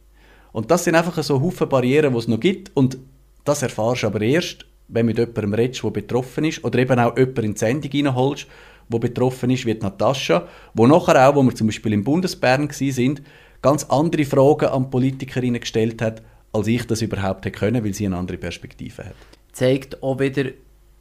Und 0.52 0.72
das 0.72 0.86
sind 0.86 0.96
einfach 0.96 1.22
so 1.22 1.42
Haufen 1.42 1.68
Barrieren, 1.68 2.14
die 2.14 2.20
es 2.20 2.28
noch 2.28 2.40
gibt. 2.40 2.72
Und 2.76 2.98
das 3.44 3.62
erfahrst 3.62 4.04
du 4.04 4.08
aber 4.08 4.22
erst, 4.22 4.66
wenn 4.88 5.06
du 5.08 5.12
mit 5.12 5.18
jemandem 5.18 5.54
redest, 5.54 5.84
der 5.84 5.90
betroffen 5.90 6.46
ist, 6.46 6.64
oder 6.64 6.80
eben 6.80 6.98
auch 7.00 7.18
jemanden 7.18 7.46
in 7.46 7.54
die 7.54 7.60
Sendung 7.60 7.92
reinholst, 7.92 8.48
wo 8.88 9.00
betroffen 9.00 9.50
ist, 9.50 9.66
wie 9.66 9.74
Natascha, 9.74 10.48
wo 10.74 10.88
nachher 10.88 11.28
auch, 11.28 11.36
wo 11.36 11.44
wir 11.44 11.56
zum 11.56 11.68
Beispiel 11.68 11.94
im 11.94 12.04
Bundesbern 12.04 12.70
sind, 12.70 13.22
ganz 13.62 13.84
andere 13.86 14.26
Fragen 14.26 14.68
an 14.68 14.90
Politikerinnen 14.90 15.60
gestellt 15.60 16.02
hat, 16.02 16.22
als 16.56 16.68
ich 16.68 16.86
das 16.88 17.02
überhaupt 17.02 17.46
hätte 17.46 17.58
können, 17.58 17.84
weil 17.84 17.94
sie 17.94 18.06
eine 18.06 18.18
andere 18.18 18.38
Perspektive 18.38 19.06
hat. 19.06 19.16
Zeigt 19.52 20.02
auch 20.02 20.20
wieder, 20.20 20.46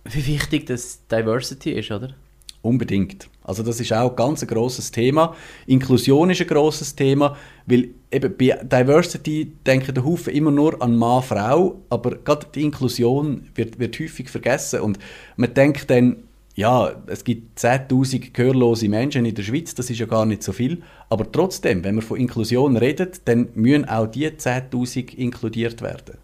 wie 0.04 0.26
wichtig 0.26 0.66
das 0.66 1.06
Diversity 1.06 1.72
ist, 1.72 1.90
oder? 1.90 2.14
Unbedingt. 2.62 3.28
Also 3.42 3.62
das 3.62 3.78
ist 3.78 3.92
auch 3.92 4.16
ganz 4.16 4.42
ein 4.42 4.48
grosses 4.48 4.90
Thema. 4.90 5.36
Inklusion 5.66 6.30
ist 6.30 6.40
ein 6.40 6.46
grosses 6.46 6.96
Thema, 6.96 7.36
weil 7.66 7.90
eben 8.10 8.34
bei 8.36 8.58
Diversity 8.62 9.52
denken 9.66 9.94
der 9.94 10.04
Haufen 10.04 10.32
immer 10.32 10.50
nur 10.50 10.80
an 10.80 10.96
Mann, 10.96 11.22
Frau, 11.22 11.82
aber 11.90 12.16
gerade 12.16 12.46
die 12.54 12.62
Inklusion 12.62 13.48
wird, 13.54 13.78
wird 13.78 13.98
häufig 14.00 14.30
vergessen 14.30 14.80
und 14.80 14.98
man 15.36 15.52
denkt 15.52 15.90
dann, 15.90 16.24
ja, 16.54 16.92
es 17.06 17.24
gibt 17.24 17.58
10.000 17.58 18.32
gehörlose 18.32 18.88
Menschen 18.88 19.24
in 19.24 19.34
der 19.34 19.42
Schweiz, 19.42 19.74
das 19.74 19.90
ist 19.90 19.98
ja 19.98 20.06
gar 20.06 20.24
nicht 20.24 20.42
so 20.42 20.52
viel. 20.52 20.82
Aber 21.08 21.30
trotzdem, 21.30 21.82
wenn 21.82 21.96
wir 21.96 22.02
von 22.02 22.18
Inklusion 22.18 22.76
reden, 22.76 23.10
dann 23.24 23.48
müssen 23.54 23.88
auch 23.88 24.06
die 24.06 24.28
10.000 24.28 25.14
inkludiert 25.16 25.82
werden. 25.82 26.18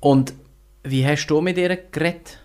Und 0.00 0.34
wie 0.84 1.04
hast 1.04 1.26
du 1.26 1.40
mit 1.40 1.58
ihr 1.58 1.76
geredet? 1.90 2.38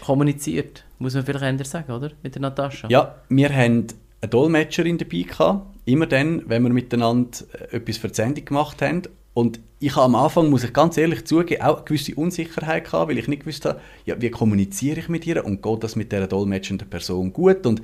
Kommuniziert? 0.00 0.84
Muss 0.98 1.14
man 1.14 1.24
vielleicht 1.24 1.44
anders 1.44 1.70
sagen, 1.70 1.92
oder? 1.92 2.12
Mit 2.22 2.36
der 2.36 2.42
Natascha? 2.42 2.88
Ja, 2.88 3.16
wir 3.28 3.52
haben 3.52 3.88
eine 4.20 4.30
Dolmetscherin 4.30 4.98
dabei 4.98 5.22
gehabt. 5.22 5.76
Immer 5.84 6.06
dann, 6.06 6.48
wenn 6.48 6.62
wir 6.62 6.70
miteinander 6.70 7.38
etwas 7.70 7.96
für 7.96 8.08
die 8.08 8.14
Sendung 8.14 8.44
gemacht 8.44 8.80
haben. 8.80 9.02
Und 9.36 9.60
ich 9.80 9.94
habe 9.96 10.06
am 10.06 10.14
Anfang, 10.14 10.48
muss 10.48 10.64
ich 10.64 10.72
ganz 10.72 10.96
ehrlich 10.96 11.26
zugeben, 11.26 11.60
auch 11.60 11.76
eine 11.76 11.84
gewisse 11.84 12.14
Unsicherheit 12.14 12.84
gehabt, 12.84 13.10
weil 13.10 13.18
ich 13.18 13.28
nicht 13.28 13.40
gewusst 13.40 13.66
habe, 13.66 13.78
ja, 14.06 14.18
wie 14.18 14.30
kommuniziere 14.30 14.98
ich 14.98 15.10
mit 15.10 15.26
ihr 15.26 15.44
und 15.44 15.62
geht 15.62 15.84
das 15.84 15.94
mit 15.94 16.10
dieser 16.10 16.26
dolmetschenden 16.26 16.88
Person 16.88 17.34
gut 17.34 17.66
und 17.66 17.82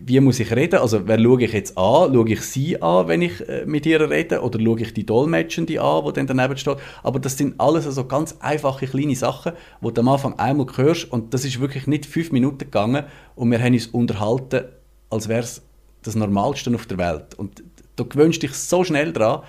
wie 0.00 0.18
muss 0.20 0.40
ich 0.40 0.50
reden? 0.56 0.80
Also, 0.80 1.06
wer 1.06 1.20
schaue 1.20 1.42
ich 1.42 1.52
jetzt 1.52 1.76
an? 1.76 2.14
Schaue 2.14 2.30
ich 2.30 2.40
sie 2.40 2.80
an, 2.80 3.08
wenn 3.08 3.20
ich 3.20 3.46
äh, 3.46 3.66
mit 3.66 3.84
ihr 3.84 4.08
rede? 4.08 4.40
Oder 4.40 4.58
schaue 4.58 4.80
ich 4.80 4.94
die 4.94 5.04
Dolmetschende 5.04 5.82
an, 5.82 6.06
die 6.06 6.12
dann 6.14 6.26
daneben 6.26 6.56
steht? 6.56 6.78
Aber 7.02 7.18
das 7.18 7.36
sind 7.36 7.60
alles 7.60 7.84
also 7.84 8.06
ganz 8.06 8.36
einfache, 8.40 8.86
kleine 8.86 9.16
Sachen, 9.16 9.52
die 9.82 9.92
du 9.92 10.00
am 10.00 10.08
Anfang 10.08 10.38
einmal 10.38 10.66
hörst. 10.76 11.12
Und 11.12 11.34
das 11.34 11.44
ist 11.44 11.60
wirklich 11.60 11.86
nicht 11.86 12.06
fünf 12.06 12.32
Minuten 12.32 12.56
gegangen 12.56 13.04
und 13.34 13.50
wir 13.50 13.62
haben 13.62 13.74
uns 13.74 13.88
unterhalten, 13.88 14.64
als 15.10 15.28
wäre 15.28 15.40
es 15.40 15.60
das 16.02 16.14
Normalste 16.14 16.74
auf 16.74 16.86
der 16.86 16.96
Welt. 16.96 17.34
Und 17.36 17.62
du 17.96 18.06
gewöhnst 18.06 18.42
dich 18.42 18.54
so 18.54 18.82
schnell 18.82 19.12
daran, 19.12 19.42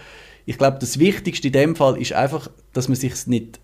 ich 0.50 0.58
glaube, 0.58 0.80
das 0.80 0.98
Wichtigste 0.98 1.50
in 1.50 1.54
dem 1.54 1.76
Fall 1.76 2.02
ist 2.02 2.14
einfach, 2.14 2.50
dass 2.74 2.88
man 2.88 2.96
sich 2.96 3.28
nicht 3.28 3.60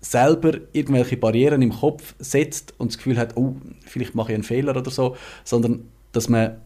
selber 0.00 0.54
irgendwelche 0.72 1.16
Barrieren 1.16 1.62
im 1.62 1.72
Kopf 1.72 2.16
setzt 2.18 2.74
und 2.76 2.90
das 2.90 2.98
Gefühl 2.98 3.18
hat, 3.18 3.36
oh, 3.36 3.54
vielleicht 3.86 4.16
mache 4.16 4.32
ich 4.32 4.34
einen 4.34 4.42
Fehler 4.42 4.76
oder 4.76 4.90
so, 4.90 5.16
sondern 5.44 5.84
dass 6.10 6.28
man 6.28 6.56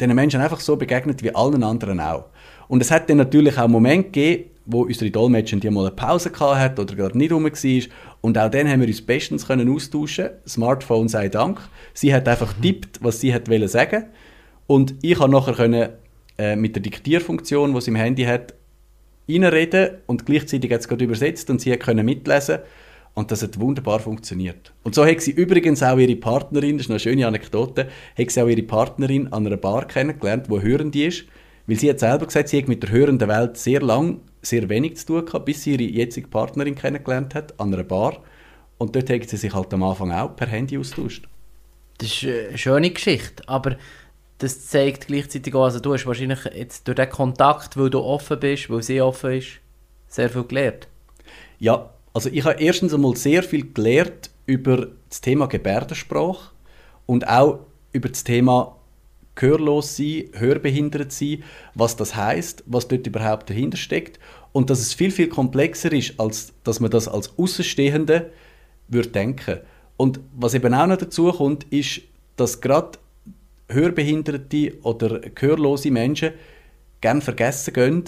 den 0.00 0.14
Menschen 0.14 0.42
einfach 0.42 0.60
so 0.60 0.76
begegnet 0.76 1.22
wie 1.22 1.34
allen 1.34 1.62
anderen 1.62 1.98
auch. 1.98 2.26
Und 2.68 2.82
es 2.82 2.90
hat 2.90 3.08
dann 3.08 3.16
natürlich 3.16 3.56
auch 3.56 3.68
Momente 3.68 4.10
gegeben, 4.10 4.50
wo 4.66 4.82
unsere 4.82 5.10
Dolmetscherin 5.10 5.60
die 5.60 5.70
mal 5.70 5.86
eine 5.86 5.96
Pause 5.96 6.30
hat 6.38 6.78
oder 6.78 6.94
gerade 6.94 7.16
nicht 7.16 7.32
rum 7.32 7.44
war. 7.44 7.82
Und 8.20 8.36
auch 8.36 8.50
dann 8.50 8.68
haben 8.68 8.80
wir 8.82 8.88
uns 8.88 9.00
bestens 9.00 9.46
können 9.46 9.74
austauschen 9.74 10.28
Smartphone 10.46 11.08
sei 11.08 11.30
Dank. 11.30 11.58
Sie 11.94 12.12
hat 12.12 12.28
einfach 12.28 12.54
mhm. 12.58 12.62
tippt, 12.62 13.02
was 13.02 13.20
sie 13.20 13.32
hat 13.32 13.48
wollen 13.48 13.68
sagen. 13.68 14.04
Und 14.66 14.94
ich 15.00 15.18
habe 15.18 15.32
nachher 15.32 15.54
können, 15.54 15.88
äh, 16.36 16.54
mit 16.54 16.76
der 16.76 16.82
Diktierfunktion, 16.82 17.72
die 17.72 17.80
sie 17.80 17.90
im 17.92 17.96
Handy 17.96 18.24
hat, 18.24 18.52
reinreden 19.28 19.98
und 20.06 20.26
gleichzeitig 20.26 20.72
hat 20.72 20.80
es 20.80 20.88
gerade 20.88 21.04
übersetzt 21.04 21.50
und 21.50 21.60
sie 21.60 21.76
können 21.76 22.04
mitlesen 22.04 22.58
und 23.14 23.30
das 23.30 23.42
hat 23.42 23.58
wunderbar 23.58 23.98
funktioniert. 23.98 24.72
Und 24.82 24.94
so 24.94 25.06
hat 25.06 25.20
sie 25.20 25.30
übrigens 25.30 25.82
auch 25.82 25.98
ihre 25.98 26.16
Partnerin, 26.16 26.76
das 26.76 26.86
ist 26.86 26.90
eine 26.90 27.00
schöne 27.00 27.26
Anekdote, 27.26 27.88
hat 28.16 28.30
sie 28.30 28.42
auch 28.42 28.48
ihre 28.48 28.62
Partnerin 28.62 29.32
an 29.32 29.46
einer 29.46 29.56
Bar 29.56 29.86
kennengelernt, 29.86 30.48
die 30.50 30.60
Hörende 30.60 31.04
ist, 31.04 31.24
weil 31.66 31.76
sie 31.76 31.90
hat 31.90 31.98
selber 31.98 32.26
gesagt, 32.26 32.48
sie 32.48 32.58
hat 32.58 32.68
mit 32.68 32.82
der 32.82 32.90
hörenden 32.90 33.28
Welt 33.28 33.56
sehr 33.56 33.80
lang 33.80 34.20
sehr 34.42 34.68
wenig 34.68 34.96
zu 34.96 35.06
tun 35.06 35.26
gehabt, 35.26 35.44
bis 35.44 35.62
sie 35.62 35.72
ihre 35.72 35.82
jetzige 35.82 36.28
Partnerin 36.28 36.74
kennengelernt 36.74 37.34
hat, 37.34 37.58
an 37.58 37.74
einer 37.74 37.84
Bar. 37.84 38.22
Und 38.78 38.94
dort 38.94 39.10
hat 39.10 39.28
sie 39.28 39.36
sich 39.36 39.52
halt 39.52 39.72
am 39.74 39.82
Anfang 39.82 40.12
auch 40.12 40.36
per 40.36 40.46
Handy 40.46 40.78
austauscht. 40.78 41.28
Das 41.98 42.08
ist 42.08 42.24
eine 42.24 42.58
schöne 42.58 42.90
Geschichte, 42.90 43.42
aber 43.48 43.76
das 44.38 44.66
zeigt 44.66 45.06
gleichzeitig 45.06 45.54
auch, 45.54 45.64
also 45.64 45.80
du 45.80 45.94
hast 45.94 46.06
wahrscheinlich 46.06 46.44
jetzt 46.54 46.86
durch 46.86 46.96
den 46.96 47.08
Kontakt, 47.08 47.76
weil 47.76 47.90
du 47.90 48.00
offen 48.00 48.38
bist, 48.38 48.68
weil 48.68 48.82
sie 48.82 49.00
offen 49.00 49.32
ist, 49.32 49.60
sehr 50.08 50.28
viel 50.28 50.44
gelernt. 50.44 50.88
Ja, 51.58 51.90
also 52.12 52.28
ich 52.30 52.44
habe 52.44 52.60
erstens 52.60 52.92
einmal 52.92 53.16
sehr 53.16 53.42
viel 53.42 53.72
gelernt 53.72 54.30
über 54.44 54.88
das 55.08 55.20
Thema 55.20 55.46
Gebärdensprache 55.46 56.50
und 57.06 57.26
auch 57.28 57.60
über 57.92 58.08
das 58.08 58.24
Thema 58.24 58.76
gehörlos 59.34 59.96
sein, 59.96 60.30
hörbehindert 60.32 61.12
sein, 61.12 61.42
was 61.74 61.96
das 61.96 62.16
heißt, 62.16 62.64
was 62.66 62.88
dort 62.88 63.06
überhaupt 63.06 63.50
dahinter 63.50 63.76
steckt 63.76 64.18
und 64.52 64.70
dass 64.70 64.80
es 64.80 64.94
viel 64.94 65.10
viel 65.10 65.28
komplexer 65.28 65.92
ist, 65.92 66.18
als 66.18 66.52
dass 66.64 66.80
man 66.80 66.90
das 66.90 67.08
als 67.08 67.38
Außenstehende 67.38 68.32
würde 68.88 69.08
denken. 69.10 69.60
Und 69.96 70.20
was 70.34 70.54
eben 70.54 70.74
auch 70.74 70.86
noch 70.86 70.96
dazu 70.96 71.30
kommt, 71.32 71.64
ist, 71.64 72.02
dass 72.36 72.60
gerade 72.60 72.98
hörbehinderte 73.68 74.74
oder 74.82 75.20
gehörlose 75.20 75.90
Menschen 75.90 76.32
gerne 77.00 77.20
vergessen 77.20 77.74
gehen, 77.74 78.04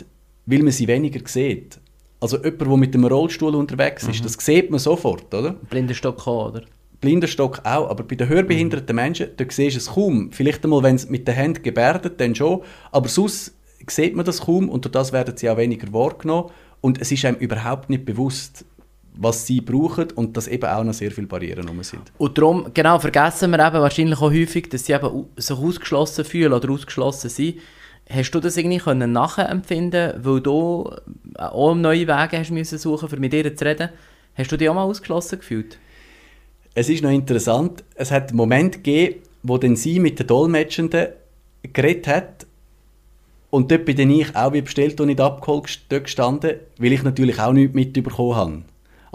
weil 0.46 0.62
man 0.62 0.72
sie 0.72 0.88
weniger 0.88 1.20
sieht. 1.26 1.80
Also 2.20 2.36
jemand, 2.38 2.60
der 2.60 2.76
mit 2.76 2.94
dem 2.94 3.04
Rollstuhl 3.04 3.54
unterwegs 3.54 4.04
ist, 4.08 4.20
mhm. 4.20 4.24
das 4.24 4.34
sieht 4.34 4.70
man 4.70 4.80
sofort, 4.80 5.32
oder? 5.32 5.52
Blindenstock 5.70 6.26
auch, 6.26 6.48
oder? 6.48 6.62
Blindenstock 7.00 7.60
auch, 7.64 7.88
aber 7.90 8.02
bei 8.02 8.16
den 8.16 8.28
hörbehinderten 8.28 8.94
mhm. 8.94 9.02
Menschen, 9.02 9.28
da 9.36 9.44
siehst 9.48 9.76
du 9.76 9.78
es 9.78 9.86
kaum. 9.86 10.32
Vielleicht 10.32 10.64
einmal, 10.64 10.82
wenn 10.82 10.96
es 10.96 11.08
mit 11.08 11.28
den 11.28 11.34
Händen 11.34 11.62
gebärdet, 11.62 12.20
dann 12.20 12.34
schon, 12.34 12.62
aber 12.90 13.08
sonst 13.08 13.54
sieht 13.86 14.16
man 14.16 14.24
das 14.24 14.42
kaum 14.42 14.68
und 14.68 14.84
durch 14.84 14.92
das 14.92 15.12
werden 15.12 15.36
sie 15.36 15.48
auch 15.48 15.56
weniger 15.56 15.92
wahrgenommen 15.92 16.50
und 16.80 17.00
es 17.00 17.12
ist 17.12 17.24
einem 17.24 17.38
überhaupt 17.38 17.88
nicht 17.88 18.04
bewusst, 18.04 18.64
was 19.20 19.46
sie 19.46 19.60
brauchen 19.60 20.12
und 20.12 20.36
dass 20.36 20.46
eben 20.46 20.64
auch 20.64 20.84
noch 20.84 20.94
sehr 20.94 21.10
viele 21.10 21.26
Barrieren 21.26 21.68
rum 21.68 21.82
sind. 21.82 22.12
Und 22.18 22.38
darum, 22.38 22.68
genau, 22.72 23.00
vergessen 23.00 23.50
wir 23.50 23.66
eben 23.66 23.80
wahrscheinlich 23.80 24.18
auch 24.18 24.30
häufig, 24.30 24.68
dass 24.68 24.86
sie 24.86 24.92
eben 24.92 25.26
sich 25.36 25.56
ausgeschlossen 25.56 26.24
fühlen 26.24 26.52
oder 26.52 26.70
ausgeschlossen 26.70 27.28
sind. 27.28 27.56
Hast 28.08 28.30
du 28.30 28.40
das 28.40 28.56
irgendwie 28.56 28.78
können 28.78 29.12
nachempfinden, 29.12 30.24
weil 30.24 30.40
du 30.40 30.90
auch 31.34 31.74
neue 31.74 32.06
Wege 32.06 32.38
hast 32.38 32.50
müssen 32.52 32.78
suchen, 32.78 33.12
um 33.12 33.20
mit 33.20 33.34
ihr 33.34 33.54
zu 33.54 33.64
reden? 33.64 33.90
Hast 34.34 34.52
du 34.52 34.56
dich 34.56 34.68
auch 34.68 34.74
mal 34.74 34.84
ausgeschlossen 34.84 35.40
gefühlt? 35.40 35.78
Es 36.74 36.88
ist 36.88 37.02
noch 37.02 37.10
interessant, 37.10 37.82
es 37.96 38.12
hat 38.12 38.28
einen 38.28 38.36
Moment 38.36 38.84
gegeben, 38.84 39.16
wo 39.42 39.58
dann 39.58 39.74
sie 39.74 39.98
mit 39.98 40.20
den 40.20 40.28
Dolmetschenden 40.28 41.08
geredet 41.72 42.06
hat 42.06 42.46
und 43.50 43.70
dort 43.72 43.84
bin 43.84 44.10
ich 44.10 44.36
auch 44.36 44.52
wie 44.52 44.62
bestellt 44.62 45.00
und 45.00 45.08
nicht 45.08 45.20
abgeholt 45.20 45.80
gestanden, 45.88 46.56
weil 46.78 46.92
ich 46.92 47.02
natürlich 47.02 47.40
auch 47.40 47.52
nichts 47.52 47.74
mitbekommen 47.74 48.36
habe. 48.36 48.62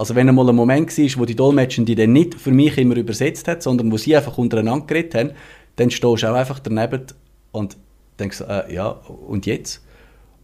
Also 0.03 0.15
wenn 0.15 0.27
einmal 0.27 0.49
ein 0.49 0.55
Moment 0.57 0.97
war, 0.97 1.21
wo 1.21 1.23
die 1.23 1.33
Dolmetschende 1.33 1.95
dann 1.95 2.11
nicht 2.11 2.35
für 2.35 2.51
mich 2.51 2.77
immer 2.77 2.97
übersetzt 2.97 3.47
hat, 3.47 3.63
sondern 3.63 3.89
wo 3.89 3.95
sie 3.95 4.13
einfach 4.13 4.37
untereinander 4.37 4.85
geredet 4.85 5.15
haben, 5.15 5.31
dann 5.77 5.91
stehst 5.91 6.23
du 6.23 6.27
auch 6.27 6.35
einfach 6.35 6.59
daneben 6.59 7.03
und 7.53 7.77
denkst, 8.19 8.41
äh, 8.41 8.75
ja, 8.75 8.89
und 8.89 9.45
jetzt? 9.45 9.81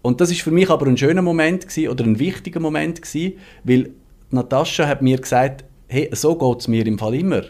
Und 0.01 0.21
das 0.21 0.31
ist 0.31 0.43
für 0.43 0.51
mich 0.51 0.69
aber 0.69 0.85
ein 0.85 0.95
schöner 0.95 1.21
Moment 1.21 1.67
gewesen, 1.67 1.89
oder 1.89 2.05
ein 2.05 2.19
wichtiger 2.19 2.61
Moment 2.61 3.01
gewesen, 3.01 3.33
weil 3.65 3.89
Natascha 4.31 4.87
hat 4.87 5.01
mir 5.01 5.17
gesagt, 5.17 5.65
hey, 5.89 6.09
so 6.13 6.37
geht 6.37 6.61
es 6.61 6.69
mir 6.69 6.87
im 6.87 6.97
Fall 6.97 7.15
immer. 7.15 7.41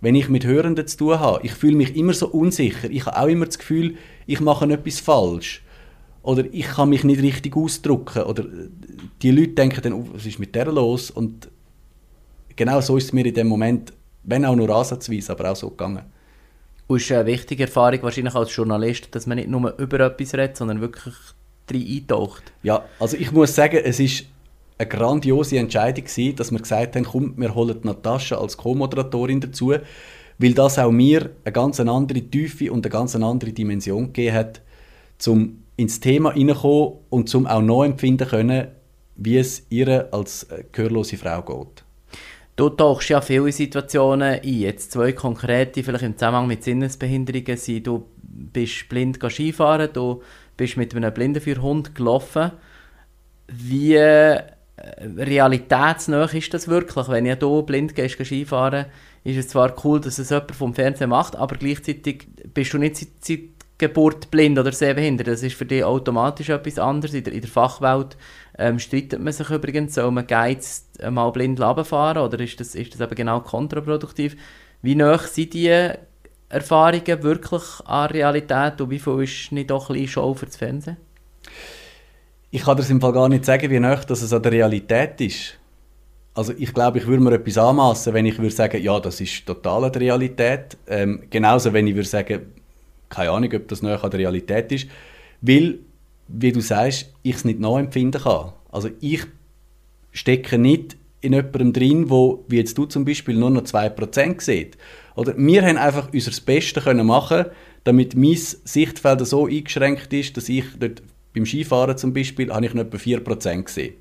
Wenn 0.00 0.16
ich 0.16 0.28
mit 0.28 0.44
Hörenden 0.44 0.88
zu 0.88 0.96
tun 0.96 1.20
habe, 1.20 1.46
ich 1.46 1.52
fühle 1.52 1.76
mich 1.76 1.94
immer 1.94 2.12
so 2.12 2.26
unsicher. 2.26 2.90
Ich 2.90 3.06
habe 3.06 3.20
auch 3.20 3.28
immer 3.28 3.46
das 3.46 3.60
Gefühl, 3.60 3.94
ich 4.26 4.40
mache 4.40 4.64
etwas 4.64 4.98
falsch. 4.98 5.62
Oder 6.22 6.44
ich 6.52 6.66
kann 6.66 6.88
mich 6.88 7.04
nicht 7.04 7.22
richtig 7.22 7.56
ausdrücken. 7.56 8.22
Oder 8.22 8.44
die 9.20 9.30
Leute 9.30 9.52
denken 9.52 9.80
dann, 9.82 9.92
oh, 9.92 10.06
was 10.12 10.24
ist 10.24 10.38
mit 10.38 10.54
der 10.54 10.66
los? 10.66 11.10
Und 11.10 11.48
genau 12.54 12.80
so 12.80 12.96
ist 12.96 13.04
es 13.04 13.12
mir 13.12 13.26
in 13.26 13.34
dem 13.34 13.48
Moment, 13.48 13.92
wenn 14.22 14.44
auch 14.44 14.54
nur 14.54 14.70
ansatzweise, 14.70 15.32
aber 15.32 15.50
auch 15.50 15.56
so 15.56 15.70
gegangen. 15.70 16.02
Und 16.86 17.00
ist 17.00 17.10
eine 17.10 17.26
wichtige 17.26 17.64
Erfahrung 17.64 18.02
wahrscheinlich 18.02 18.34
als 18.34 18.54
Journalist, 18.54 19.08
dass 19.14 19.26
man 19.26 19.38
nicht 19.38 19.48
nur 19.48 19.76
über 19.78 20.00
etwas 20.00 20.34
redet, 20.34 20.56
sondern 20.56 20.80
wirklich 20.80 21.14
drin 21.66 21.86
eintaucht. 21.88 22.52
Ja, 22.62 22.84
also 22.98 23.16
ich 23.16 23.32
muss 23.32 23.54
sagen, 23.54 23.80
es 23.82 23.98
ist 23.98 24.26
eine 24.78 24.88
grandiose 24.88 25.58
Entscheidung 25.58 26.04
gewesen, 26.04 26.36
dass 26.36 26.50
wir 26.50 26.58
gesagt 26.58 26.96
haben, 26.96 27.04
komm, 27.04 27.34
wir 27.36 27.54
holen 27.54 27.78
Natascha 27.82 28.36
als 28.36 28.56
Co-Moderatorin 28.56 29.40
dazu, 29.40 29.74
weil 30.38 30.54
das 30.54 30.78
auch 30.78 30.90
mir 30.90 31.30
eine 31.44 31.52
ganz 31.52 31.78
andere 31.80 32.20
Tiefe 32.20 32.72
und 32.72 32.84
eine 32.84 32.90
ganz 32.90 33.14
andere 33.14 33.52
Dimension 33.52 34.06
gegeben 34.06 34.36
hat, 34.36 34.60
um 35.26 35.61
ins 35.82 36.00
Thema 36.00 36.32
hineinkommen 36.32 36.98
und 37.10 37.28
zum 37.28 37.46
auch 37.46 37.60
neu 37.60 37.86
empfinden 37.86 38.28
können, 38.28 38.68
wie 39.16 39.36
es 39.36 39.66
ihr 39.68 40.08
als 40.12 40.44
äh, 40.44 40.64
gehörlose 40.72 41.16
Frau 41.16 41.42
geht. 41.42 41.84
Du 42.54 42.68
tauchst 42.68 43.08
ja 43.08 43.20
viele 43.20 43.50
Situationen 43.50 44.40
ein. 44.40 44.44
Jetzt 44.44 44.92
zwei 44.92 45.12
konkrete, 45.12 45.82
vielleicht 45.82 46.04
im 46.04 46.16
Zusammenhang 46.16 46.46
mit 46.46 46.62
Sinnesbehinderungen, 46.62 47.56
sind, 47.56 47.86
du 47.86 48.06
bist 48.20 48.88
blind 48.88 49.18
Skifahren, 49.28 49.90
du 49.92 50.22
bist 50.56 50.76
mit 50.76 50.94
einem 50.94 51.12
Blindenführhund 51.12 51.94
gelaufen. 51.94 52.52
Wie 53.48 53.94
äh, 53.94 54.42
realitätsnah 55.16 56.24
ist 56.26 56.54
das 56.54 56.68
wirklich? 56.68 57.08
Wenn 57.08 57.26
ihr 57.26 57.38
hier 57.38 57.62
blind 57.62 57.94
gehst, 57.94 58.24
Skifahren, 58.24 58.86
ist 59.24 59.36
es 59.36 59.48
zwar 59.48 59.74
cool, 59.84 60.00
dass 60.00 60.18
es 60.18 60.30
jemand 60.30 60.52
vom 60.52 60.74
Fernsehen 60.74 61.10
macht, 61.10 61.36
aber 61.36 61.56
gleichzeitig 61.56 62.28
bist 62.52 62.72
du 62.72 62.78
nicht 62.78 62.96
seit 63.24 63.40
Geburt 63.82 64.30
blind 64.30 64.60
oder 64.60 64.70
sehbehindert. 64.70 65.26
Das 65.26 65.42
ist 65.42 65.56
für 65.56 65.66
dich 65.66 65.82
automatisch 65.82 66.50
etwas 66.50 66.78
anderes. 66.78 67.14
In 67.14 67.24
der, 67.24 67.32
in 67.32 67.40
der 67.40 67.50
Fachwelt 67.50 68.16
ähm, 68.56 68.78
streitet 68.78 69.20
man 69.20 69.32
sich 69.32 69.50
übrigens, 69.50 69.94
soll 69.94 70.12
man 70.12 70.24
Guides 70.24 70.88
mal 71.10 71.30
blind 71.30 71.58
fahren 71.58 72.18
oder 72.18 72.38
ist 72.38 72.60
das, 72.60 72.76
ist 72.76 72.94
das 72.94 73.00
eben 73.00 73.14
genau 73.16 73.40
kontraproduktiv? 73.40 74.36
Wie 74.82 74.94
nah 74.94 75.18
sind 75.18 75.52
diese 75.52 75.98
Erfahrungen 76.48 77.22
wirklich 77.24 77.62
an 77.84 78.10
Realität 78.10 78.80
und 78.80 78.90
wie 78.90 79.00
viel 79.00 79.20
ist 79.24 79.50
nicht 79.50 79.70
doch 79.70 79.90
ein 79.90 79.94
bisschen 79.94 80.08
Show 80.08 80.34
für 80.34 80.46
das 80.46 80.56
Fernsehen? 80.56 80.96
Ich 82.52 82.62
kann 82.62 82.76
das 82.76 82.88
im 82.88 83.00
Fall 83.00 83.12
gar 83.12 83.28
nicht 83.28 83.44
sagen, 83.44 83.68
wie 83.68 83.80
nah 83.80 83.96
das 83.96 84.22
es 84.22 84.32
an 84.32 84.42
der 84.42 84.52
Realität 84.52 85.20
ist. 85.20 85.58
Also 86.34 86.52
ich 86.56 86.72
glaube, 86.72 86.98
ich 86.98 87.06
würde 87.08 87.22
mir 87.22 87.34
etwas 87.34 87.58
anmassen, 87.58 88.14
wenn 88.14 88.26
ich 88.26 88.38
würde 88.38 88.54
sagen, 88.54 88.80
ja, 88.80 89.00
das 89.00 89.20
ist 89.20 89.44
total 89.44 89.84
an 89.84 89.92
der 89.92 90.02
Realität. 90.02 90.78
Ähm, 90.86 91.24
genauso, 91.28 91.72
wenn 91.72 91.88
ich 91.88 91.96
würde 91.96 92.08
sagen, 92.08 92.61
keine 93.12 93.30
Ahnung, 93.30 93.52
ob 93.54 93.68
das 93.68 93.82
näher 93.82 94.02
an 94.02 94.10
der 94.10 94.20
Realität 94.20 94.72
ist, 94.72 94.88
weil, 95.40 95.78
wie 96.28 96.52
du 96.52 96.60
sagst, 96.60 97.12
ich 97.22 97.36
es 97.36 97.44
nicht 97.44 97.60
nachempfinden 97.60 98.22
kann. 98.22 98.52
Also 98.70 98.90
ich 99.00 99.22
stecke 100.10 100.58
nicht 100.58 100.96
in 101.20 101.32
jemandem 101.32 101.72
drin, 101.72 102.10
wo, 102.10 102.44
wie 102.48 102.56
jetzt 102.56 102.76
du 102.76 102.86
zum 102.86 103.04
Beispiel, 103.04 103.36
nur 103.36 103.50
noch 103.50 103.62
2% 103.62 104.40
sieht. 104.40 104.76
Oder 105.14 105.36
wir 105.36 105.62
haben 105.62 105.76
einfach 105.76 106.08
unser 106.12 106.32
Bestes 106.44 106.84
können 106.84 107.06
machen 107.06 107.46
damit 107.84 108.14
mein 108.14 108.36
Sichtfeld 108.36 109.26
so 109.26 109.46
eingeschränkt 109.46 110.12
ist, 110.12 110.36
dass 110.36 110.48
ich 110.48 110.64
dort 110.78 111.02
beim 111.34 111.46
Skifahren 111.46 111.96
zum 111.96 112.12
Beispiel, 112.12 112.52
habe 112.52 112.66
ich 112.66 112.74
noch 112.74 112.82
etwa 112.82 112.96
4% 112.96 113.62
gesehen. 113.62 113.94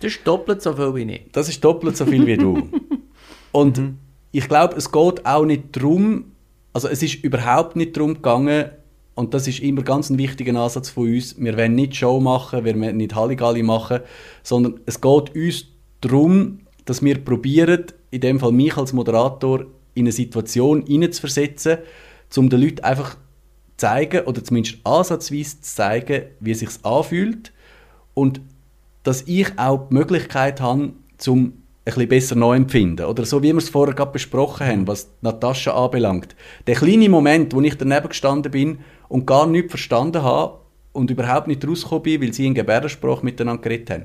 Das 0.00 0.12
ist 0.12 0.26
doppelt 0.26 0.62
so 0.62 0.74
viel 0.74 0.94
wie 0.94 1.12
ich. 1.12 1.22
Das 1.32 1.48
ist 1.48 1.62
doppelt 1.64 1.96
so 1.96 2.04
viel 2.04 2.26
wie 2.26 2.36
du. 2.36 2.68
Und 3.52 3.78
mhm. 3.78 3.98
ich 4.32 4.48
glaube, 4.48 4.76
es 4.76 4.90
geht 4.90 5.24
auch 5.24 5.44
nicht 5.44 5.76
darum, 5.76 6.31
also 6.72 6.88
es 6.88 7.02
ist 7.02 7.22
überhaupt 7.22 7.76
nicht 7.76 7.96
darum 7.96 8.14
gegangen, 8.14 8.70
und 9.14 9.34
das 9.34 9.46
ist 9.46 9.60
immer 9.60 9.82
ganz 9.82 10.08
ein 10.08 10.16
wichtiger 10.16 10.58
Ansatz 10.58 10.88
von 10.88 11.06
uns, 11.06 11.38
wir 11.38 11.56
wollen 11.56 11.74
nicht 11.74 11.96
Show 11.96 12.18
machen, 12.18 12.64
wir 12.64 12.74
wollen 12.80 12.96
nicht 12.96 13.14
Halligalli 13.14 13.62
machen, 13.62 14.00
sondern 14.42 14.80
es 14.86 15.00
geht 15.00 15.34
uns 15.34 15.66
darum, 16.00 16.60
dass 16.86 17.02
wir 17.02 17.22
probieren, 17.22 17.84
in 18.10 18.20
dem 18.22 18.40
Fall 18.40 18.52
mich 18.52 18.76
als 18.76 18.92
Moderator, 18.92 19.66
in 19.94 20.04
eine 20.06 20.12
Situation 20.12 20.84
hineinzuversetzen, 20.86 21.78
um 22.36 22.48
den 22.48 22.62
Leuten 22.62 22.80
einfach 22.84 23.14
zu 23.14 23.20
zeigen, 23.76 24.24
oder 24.24 24.42
zumindest 24.42 24.78
ansatzweise 24.84 25.60
zu 25.60 25.74
zeigen, 25.74 26.24
wie 26.40 26.52
es 26.52 26.60
sich 26.60 26.70
anfühlt. 26.82 27.52
Und 28.14 28.40
dass 29.02 29.22
ich 29.22 29.58
auch 29.58 29.88
die 29.88 29.94
Möglichkeit 29.94 30.60
habe, 30.60 30.92
zum 31.18 31.61
bisschen 31.84 32.08
besser 32.08 32.34
neu 32.36 32.56
empfinden. 32.56 33.06
Oder 33.06 33.24
so, 33.24 33.42
wie 33.42 33.52
wir 33.52 33.58
es 33.58 33.68
vorher 33.68 33.94
gerade 33.94 34.12
besprochen 34.12 34.66
haben, 34.66 34.86
was 34.86 35.08
Natascha 35.20 35.72
anbelangt. 35.72 36.36
Der 36.66 36.76
kleine 36.76 37.08
Moment, 37.08 37.54
wo 37.54 37.60
ich 37.60 37.76
daneben 37.76 38.08
gestanden 38.08 38.52
bin 38.52 38.78
und 39.08 39.26
gar 39.26 39.46
nichts 39.46 39.72
verstanden 39.72 40.22
habe 40.22 40.58
und 40.92 41.10
überhaupt 41.10 41.48
nicht 41.48 41.66
rausgekommen 41.66 42.02
bin, 42.02 42.22
weil 42.22 42.32
sie 42.32 42.46
in 42.46 42.54
Gebärdensprache 42.54 43.24
miteinander 43.24 43.62
geredet 43.62 43.90
haben. 43.90 44.04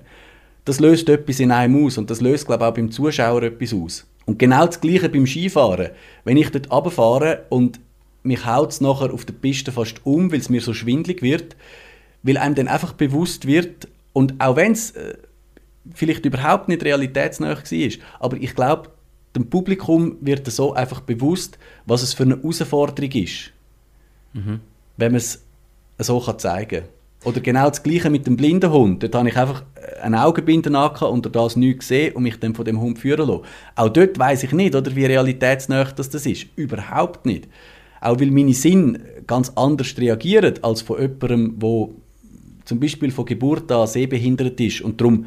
das 0.68 0.82
löst 0.82 1.08
etwas 1.08 1.40
in 1.40 1.52
einem 1.52 1.86
aus 1.86 1.98
und 1.98 2.10
das 2.10 2.20
löst, 2.20 2.46
glaube 2.46 2.66
ich, 2.66 2.70
auch 2.70 2.74
beim 2.74 2.92
Zuschauer 2.92 3.42
etwas 3.44 3.74
aus. 3.74 4.06
Und 4.26 4.38
genau 4.38 4.66
das 4.66 4.82
Gleiche 4.82 5.08
beim 5.08 5.26
Skifahren. 5.26 5.92
Wenn 6.26 6.36
ich 6.36 6.52
dort 6.52 6.70
runterfahre 6.70 7.46
und 7.50 7.80
mich 8.24 8.46
haut 8.46 8.72
es 8.72 8.82
nachher 8.82 9.14
auf 9.14 9.24
der 9.24 9.34
Piste 9.34 9.72
fast 9.72 10.06
um, 10.06 10.30
weil 10.30 10.40
es 10.40 10.50
mir 10.50 10.60
so 10.60 10.74
schwindlig 10.74 11.22
wird, 11.22 11.56
weil 12.24 12.38
einem 12.38 12.56
dann 12.56 12.68
einfach 12.68 12.92
bewusst 12.94 13.48
wird, 13.48 13.88
und 14.12 14.34
auch 14.40 14.56
wenn 14.56 14.74
es 14.74 14.92
äh, 14.92 15.14
vielleicht 15.94 16.26
überhaupt 16.26 16.68
nicht 16.68 16.84
realitätsnah 16.84 17.58
war, 17.58 17.92
aber 18.20 18.38
ich 18.38 18.56
glaube, 18.56 18.90
dem 19.36 19.50
Publikum 19.50 20.18
wird 20.22 20.48
so 20.52 20.74
einfach 20.74 21.02
bewusst, 21.02 21.58
was 21.86 22.02
es 22.02 22.14
für 22.14 22.24
eine 22.24 22.38
Herausforderung 22.38 23.12
ist, 23.12 23.52
mhm. 24.34 24.60
wenn 24.98 25.12
man 25.12 25.18
es 25.18 25.44
so 26.00 26.20
kann 26.20 26.40
zeigen 26.40 26.82
kann. 26.82 26.90
Oder 27.24 27.42
genau 27.42 27.70
das 27.70 27.82
Gleiche 27.82 28.10
mit 28.10 28.28
dem 28.28 28.38
blinden 28.38 28.72
Hund. 28.72 29.02
Dort 29.02 29.16
habe 29.16 29.28
ich 29.28 29.36
einfach 29.36 29.64
einen 30.02 30.16
Augenbinden 30.16 30.76
angehabt 30.76 31.12
und 31.12 31.36
das 31.36 31.56
nichts 31.56 31.80
gesehen 31.80 32.16
und 32.16 32.24
mich 32.24 32.40
dann 32.40 32.54
von 32.54 32.64
dem 32.64 32.80
Hund 32.80 33.00
führen 33.00 33.28
lassen. 33.28 33.44
Auch 33.76 33.90
dort 33.90 34.20
weiß 34.20 34.44
ich 34.44 34.52
nicht, 34.52 34.76
oder 34.76 34.96
wie 34.96 35.06
realitätsnah 35.06 35.84
das, 35.86 36.10
das 36.10 36.26
ist. 36.26 36.46
Überhaupt 36.56 37.26
nicht. 37.26 37.48
Auch 38.02 38.20
weil 38.20 38.32
meine 38.32 38.54
Sinn 38.54 39.00
ganz 39.26 39.52
anders 39.56 39.98
reagieren 39.98 40.56
als 40.62 40.82
von 40.84 41.02
jemandem, 41.02 41.60
der 41.60 41.90
zum 42.66 42.80
Beispiel 42.80 43.12
von 43.12 43.26
Geburt 43.26 43.72
an 43.72 43.88
sehbehindert 43.88 44.60
ist 44.60 44.82
und 44.82 45.02
darum 45.02 45.26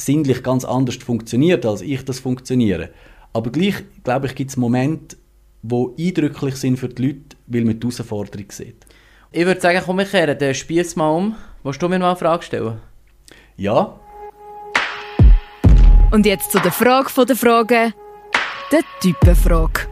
sinnlich 0.00 0.42
ganz 0.42 0.64
anders 0.64 0.96
funktioniert, 0.96 1.64
als 1.66 1.80
ich 1.82 2.04
das 2.04 2.20
funktioniere. 2.20 2.90
Aber 3.32 3.50
gleich, 3.50 3.76
glaube 4.02 4.26
ich, 4.26 4.34
gibt 4.34 4.50
es 4.50 4.56
Momente, 4.56 5.16
die 5.62 5.86
eindrücklich 5.98 6.56
sind 6.56 6.78
für 6.78 6.88
die 6.88 7.06
Leute, 7.06 7.36
weil 7.46 7.64
man 7.64 7.78
die 7.78 7.86
Herausforderung 7.86 8.50
sieht. 8.50 8.86
Ich 9.30 9.46
würde 9.46 9.60
sagen, 9.60 9.80
komm, 9.84 9.98
wir 9.98 10.06
kehren 10.06 10.36
den 10.36 10.54
Spieß 10.54 10.96
mal 10.96 11.10
um. 11.10 11.36
Willst 11.62 11.80
du 11.80 11.88
mir 11.88 11.98
mal 11.98 12.08
eine 12.08 12.16
Frage 12.16 12.42
stellen? 12.42 12.78
Ja. 13.56 14.00
Und 16.10 16.26
jetzt 16.26 16.50
zu 16.50 16.58
der 16.58 16.72
Frage 16.72 17.24
der 17.24 17.36
Fragen, 17.36 17.94
der 18.72 18.80
Typenfrage. 19.00 19.82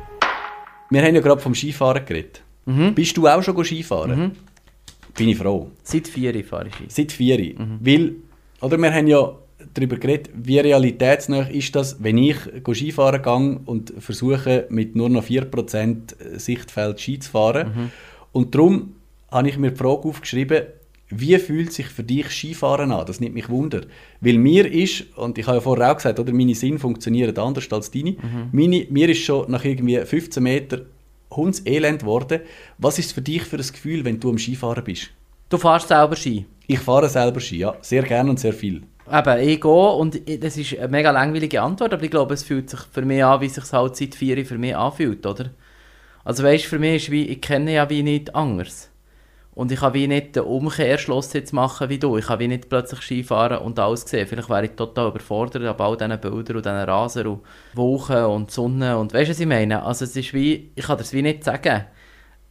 Wir 0.90 1.02
haben 1.02 1.14
ja 1.14 1.20
gerade 1.20 1.40
vom 1.40 1.54
Skifahren 1.54 2.04
geredet. 2.04 2.42
Mhm. 2.64 2.94
Bist 2.94 3.16
du 3.16 3.28
auch 3.28 3.42
schon 3.42 3.64
Skifahren? 3.64 4.18
Mhm. 4.18 4.32
Bin 5.16 5.28
ich 5.28 5.36
froh. 5.36 5.70
Seit 5.82 6.08
vier 6.08 6.44
fahre 6.44 6.68
ich 6.68 6.74
Ski. 6.74 6.84
Seit 6.88 7.12
vier. 7.12 7.38
Mhm. 7.58 7.78
Weil, 7.80 8.14
oder 8.60 8.78
wir 8.78 8.92
haben 8.92 9.06
ja 9.06 9.32
darüber 9.74 9.96
geredet, 9.96 10.30
wie 10.34 10.58
realitätsnah 10.58 11.48
ist 11.48 11.74
das, 11.74 12.02
wenn 12.02 12.18
ich 12.18 12.36
Skifahren 12.72 13.22
gehe 13.22 13.60
und 13.64 13.92
versuche, 13.98 14.66
mit 14.70 14.96
nur 14.96 15.08
noch 15.08 15.24
4% 15.24 16.38
Sichtfeld 16.38 17.00
Ski 17.00 17.18
zu 17.18 17.30
fahren. 17.30 17.68
Mhm. 17.68 17.90
Und 18.32 18.54
darum 18.54 18.94
habe 19.30 19.48
ich 19.48 19.58
mir 19.58 19.72
die 19.72 19.76
Frage 19.76 20.08
aufgeschrieben, 20.08 20.62
wie 21.10 21.38
fühlt 21.38 21.72
sich 21.72 21.86
für 21.86 22.02
dich 22.02 22.28
Skifahren 22.28 22.92
an? 22.92 23.06
Das 23.06 23.18
nimmt 23.18 23.34
mich 23.34 23.48
Wunder. 23.48 23.82
Weil 24.20 24.36
mir 24.36 24.70
ist, 24.70 25.16
und 25.16 25.38
ich 25.38 25.46
habe 25.46 25.56
ja 25.56 25.60
vorher 25.62 25.90
auch 25.90 25.96
gesagt, 25.96 26.20
oder, 26.20 26.32
meine 26.32 26.54
Sinn 26.54 26.78
funktionieren 26.78 27.36
anders 27.38 27.70
als 27.72 27.90
deine, 27.90 28.10
mhm. 28.10 28.50
meine, 28.52 28.86
mir 28.90 29.08
ist 29.08 29.22
schon 29.22 29.50
nach 29.50 29.64
irgendwie 29.64 29.98
15 29.98 30.42
Metern 30.42 30.82
hundselend 31.30 32.00
geworden. 32.00 32.40
Was 32.76 32.98
ist 32.98 33.12
für 33.12 33.22
dich 33.22 33.42
für 33.42 33.56
ein 33.56 33.62
Gefühl, 33.62 34.04
wenn 34.04 34.20
du 34.20 34.30
am 34.30 34.38
Skifahren 34.38 34.84
bist? 34.84 35.10
Du 35.48 35.56
fährst 35.56 35.88
selber 35.88 36.16
Ski? 36.16 36.44
Ich 36.66 36.80
fahre 36.80 37.08
selber 37.08 37.40
Ski, 37.40 37.58
ja. 37.58 37.74
Sehr 37.80 38.02
gerne 38.02 38.28
und 38.28 38.38
sehr 38.38 38.52
viel. 38.52 38.82
Eben, 39.10 39.48
ich 39.48 39.60
gehe 39.60 39.70
und 39.70 40.42
das 40.42 40.56
ist 40.56 40.78
eine 40.78 40.88
mega 40.88 41.10
langweilige 41.10 41.62
Antwort, 41.62 41.92
aber 41.92 42.02
ich 42.02 42.10
glaube, 42.10 42.34
es 42.34 42.42
fühlt 42.42 42.68
sich 42.68 42.80
für 42.80 43.02
mich 43.02 43.24
an, 43.24 43.40
wie 43.40 43.46
es 43.46 43.54
sich 43.54 43.72
halt 43.72 43.96
seit 43.96 44.14
vier 44.14 44.44
für 44.44 44.58
mich 44.58 44.76
anfühlt, 44.76 45.24
oder? 45.24 45.50
Also 46.24 46.44
weißt 46.44 46.66
für 46.66 46.78
mich 46.78 47.04
ist 47.04 47.10
wie, 47.10 47.26
ich 47.26 47.40
kenne 47.40 47.72
ja 47.72 47.88
wie 47.88 48.02
nicht 48.02 48.34
anders. 48.34 48.90
Und 49.54 49.72
ich 49.72 49.80
kann 49.80 49.94
wie 49.94 50.06
nicht 50.06 50.36
den 50.36 50.44
Umkehrschluss 50.44 51.32
jetzt 51.32 51.52
machen 51.52 51.88
wie 51.88 51.98
du. 51.98 52.16
Ich 52.16 52.26
kann 52.26 52.38
wie 52.38 52.46
nicht 52.46 52.68
plötzlich 52.68 53.00
Skifahren 53.00 53.58
und 53.58 53.78
alles 53.80 54.02
sehen. 54.02 54.26
Vielleicht 54.26 54.48
wäre 54.48 54.66
ich 54.66 54.72
total 54.72 55.08
überfordert 55.08 55.64
ab 55.64 55.80
all 55.80 55.96
diesen 55.96 56.20
Bildern 56.20 56.56
und 56.58 56.64
diesen 56.64 56.76
Rasen 56.76 57.26
und 57.26 57.40
Wolken 57.74 58.24
und 58.26 58.50
Sonne 58.52 58.96
und 58.96 59.12
weißt 59.12 59.28
du, 59.28 59.32
was 59.32 59.40
ich 59.40 59.46
meine? 59.46 59.82
Also 59.82 60.04
es 60.04 60.14
ist 60.14 60.32
wie, 60.32 60.70
ich 60.76 60.84
kann 60.84 60.98
das 60.98 61.12
wie 61.12 61.22
nicht 61.22 61.42
sagen. 61.42 61.86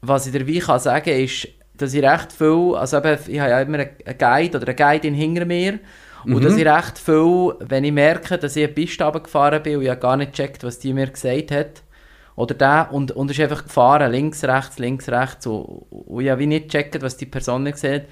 Was 0.01 0.25
ich 0.25 0.33
dir 0.33 0.45
wie 0.47 0.59
kann 0.59 0.79
sagen 0.79 1.11
ist, 1.11 1.47
dass 1.75 1.93
ich 1.93 2.03
recht 2.03 2.33
viel, 2.33 2.73
also 2.75 2.97
eben, 2.97 3.17
ich 3.27 3.39
habe 3.39 3.51
ja 3.51 3.61
immer 3.61 3.77
einen 3.77 4.17
Guide 4.17 4.57
oder 4.57 4.67
eine 4.67 4.75
Guidin 4.75 5.13
hinter 5.13 5.45
mir 5.45 5.79
und 6.27 6.41
mhm. 6.41 6.41
dass 6.41 6.57
ich 6.57 6.65
recht 6.65 6.97
viel, 6.97 7.53
wenn 7.59 7.85
ich 7.85 7.91
merke, 7.93 8.37
dass 8.37 8.55
ich 8.57 8.65
eine 8.65 8.73
Piste 8.73 9.09
gefahren 9.11 9.63
bin 9.63 9.77
und 9.77 9.83
ich 9.83 9.89
habe 9.89 9.99
gar 9.99 10.17
nicht 10.17 10.33
gecheckt, 10.33 10.63
was 10.63 10.77
die 10.77 10.93
mir 10.93 11.07
gesagt 11.07 11.51
hat, 11.51 11.83
oder 12.35 12.53
der 12.53 12.89
und, 12.91 13.11
und 13.11 13.31
ist 13.31 13.39
einfach 13.39 13.63
gefahren, 13.63 14.11
links, 14.11 14.43
rechts, 14.43 14.77
links, 14.77 15.07
rechts 15.07 15.47
und, 15.47 15.63
und 15.89 16.21
ich 16.21 16.29
habe 16.29 16.41
wie 16.41 16.47
nicht 16.47 16.65
gecheckt, 16.65 17.01
was 17.01 17.15
die 17.15 17.25
Person 17.27 17.63
nicht 17.63 17.77
sieht, 17.77 18.03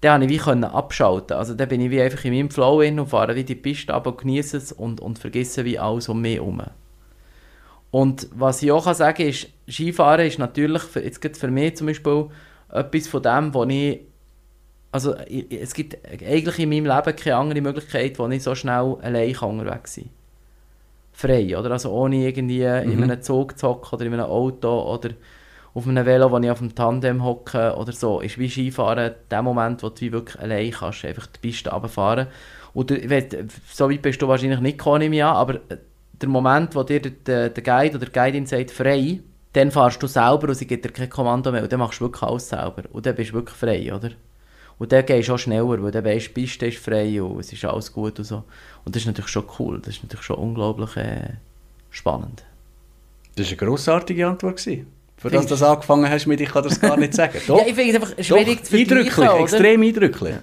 dann 0.00 0.20
konnte 0.20 0.34
ich 0.34 0.46
wie 0.46 0.64
abschalten. 0.64 1.36
Also 1.36 1.54
dann 1.54 1.68
bin 1.68 1.82
ich 1.82 1.90
wie 1.90 2.00
einfach 2.00 2.24
in 2.24 2.32
meinem 2.32 2.50
Flow 2.50 2.82
hin 2.82 2.98
und 2.98 3.08
fahre 3.08 3.36
wie 3.36 3.44
die 3.44 3.54
Piste 3.54 3.92
ab 3.92 4.06
und 4.06 4.18
genieße 4.18 4.56
es 4.56 4.72
und, 4.72 5.00
und 5.00 5.18
vergesse 5.18 5.64
wie 5.66 5.78
alles 5.78 6.08
um 6.08 6.22
mich 6.22 6.36
herum. 6.36 6.62
Und 7.90 8.28
was 8.34 8.62
ich 8.62 8.72
auch 8.72 8.84
kann 8.84 8.94
sagen 8.94 9.16
kann, 9.16 9.26
ist, 9.26 9.48
Skifahren 9.68 10.26
ist 10.26 10.38
natürlich, 10.38 10.82
für, 10.82 11.02
jetzt 11.02 11.36
für 11.36 11.48
mich 11.48 11.76
zum 11.76 11.88
Beispiel, 11.88 12.26
etwas 12.70 13.08
von 13.08 13.22
dem, 13.22 13.54
wo 13.54 13.64
ich 13.64 14.00
also 14.90 15.14
es 15.14 15.74
gibt 15.74 15.98
eigentlich 16.10 16.58
in 16.58 16.68
meinem 16.70 16.86
Leben 16.86 17.16
keine 17.16 17.36
andere 17.36 17.60
Möglichkeit, 17.60 18.18
wo 18.18 18.26
ich 18.28 18.42
so 18.42 18.54
schnell 18.54 18.96
allein 19.02 19.36
unterwegs 19.36 19.94
sein 19.94 20.04
kann 20.04 20.12
frei, 21.18 21.58
oder? 21.58 21.72
Also 21.72 21.90
ohne 21.90 22.16
irgendwie 22.16 22.60
mhm. 22.60 22.92
in 22.92 23.02
einem 23.02 23.20
Zug 23.20 23.58
zu 23.58 23.68
hocken 23.68 23.96
oder 23.96 24.06
in 24.06 24.14
einem 24.14 24.26
Auto 24.26 24.82
oder 24.82 25.10
auf 25.74 25.86
einem 25.86 26.06
Velo, 26.06 26.30
wo 26.30 26.38
ich 26.38 26.50
auf 26.50 26.58
dem 26.58 26.74
Tandem 26.74 27.24
hocke 27.24 27.74
oder 27.76 27.92
so, 27.92 28.20
ist 28.20 28.38
wie 28.38 28.48
Skifahren 28.48 29.14
der 29.30 29.42
Moment, 29.42 29.82
wo 29.82 29.88
du 29.88 30.00
wie 30.00 30.12
wirklich 30.12 30.38
allein 30.40 30.70
kannst, 30.70 31.04
einfach 31.04 31.26
die 31.26 31.40
Piste 31.40 31.70
runterfahren. 31.70 32.28
Und 32.72 32.90
du, 32.90 32.96
so 33.68 33.90
weit 33.90 34.02
bist 34.02 34.22
du 34.22 34.28
wahrscheinlich 34.28 34.60
nicht 34.60 34.78
gekommen, 34.78 35.12
ja, 35.12 35.32
aber 35.32 35.56
äh, 35.68 35.78
der 36.20 36.28
Moment, 36.28 36.74
wo 36.76 36.84
dir 36.84 37.00
der, 37.00 37.50
der 37.50 37.62
Guide 37.62 37.96
oder 37.96 38.06
die 38.06 38.12
Guidin 38.12 38.46
sagt, 38.46 38.70
frei, 38.70 39.20
dann 39.54 39.72
fahrst 39.72 40.00
du 40.00 40.06
selber 40.06 40.48
und 40.48 40.54
sie 40.54 40.66
gibt 40.66 40.84
dir 40.84 40.90
kein 40.90 41.10
Kommando 41.10 41.50
mehr 41.50 41.62
und 41.64 41.72
dann 41.72 41.80
machst 41.80 42.00
du 42.00 42.04
wirklich 42.04 42.22
alles 42.22 42.48
selber 42.48 42.84
und 42.92 43.06
dann 43.06 43.14
bist 43.16 43.30
du 43.30 43.34
wirklich 43.34 43.56
frei, 43.56 43.92
oder? 43.92 44.10
Und 44.78 44.92
dann 44.92 45.04
gehst 45.04 45.28
du 45.28 45.34
auch 45.34 45.38
schneller, 45.38 45.82
weil 45.82 45.90
dann 45.90 46.04
weißt 46.04 46.28
du, 46.28 46.34
die 46.34 46.40
Piste 46.40 46.66
ist 46.66 46.78
frei 46.78 47.20
und 47.20 47.40
es 47.40 47.52
ist 47.52 47.64
alles 47.64 47.92
gut 47.92 48.18
und 48.18 48.24
so. 48.24 48.44
Und 48.84 48.94
das 48.94 49.02
ist 49.02 49.06
natürlich 49.06 49.30
schon 49.30 49.44
cool, 49.58 49.80
das 49.80 49.96
ist 49.96 50.02
natürlich 50.02 50.24
schon 50.24 50.36
unglaublich 50.36 50.96
äh, 50.96 51.34
spannend. 51.90 52.44
Das 53.34 53.46
war 53.46 53.50
eine 53.50 53.56
grossartige 53.56 54.26
Antwort. 54.26 54.56
Gewesen. 54.56 54.86
Für 55.16 55.30
das 55.30 55.44
du 55.44 55.50
das 55.50 55.62
angefangen 55.64 56.08
hast 56.08 56.26
mit, 56.26 56.40
ich 56.40 56.48
kann 56.48 56.62
das 56.62 56.80
gar 56.80 56.96
nicht 56.96 57.12
sagen. 57.14 57.40
Doch, 57.48 57.60
ja, 57.60 57.66
ich 57.66 57.74
finde 57.74 57.90
es 57.90 57.94
einfach 57.96 58.24
schwierig 58.24 58.58
Doch, 58.58 58.64
zu 58.64 58.76
Eindrücklich, 58.76 59.40
extrem 59.40 59.82
eindrücklich. 59.82 60.34
Ja. 60.34 60.42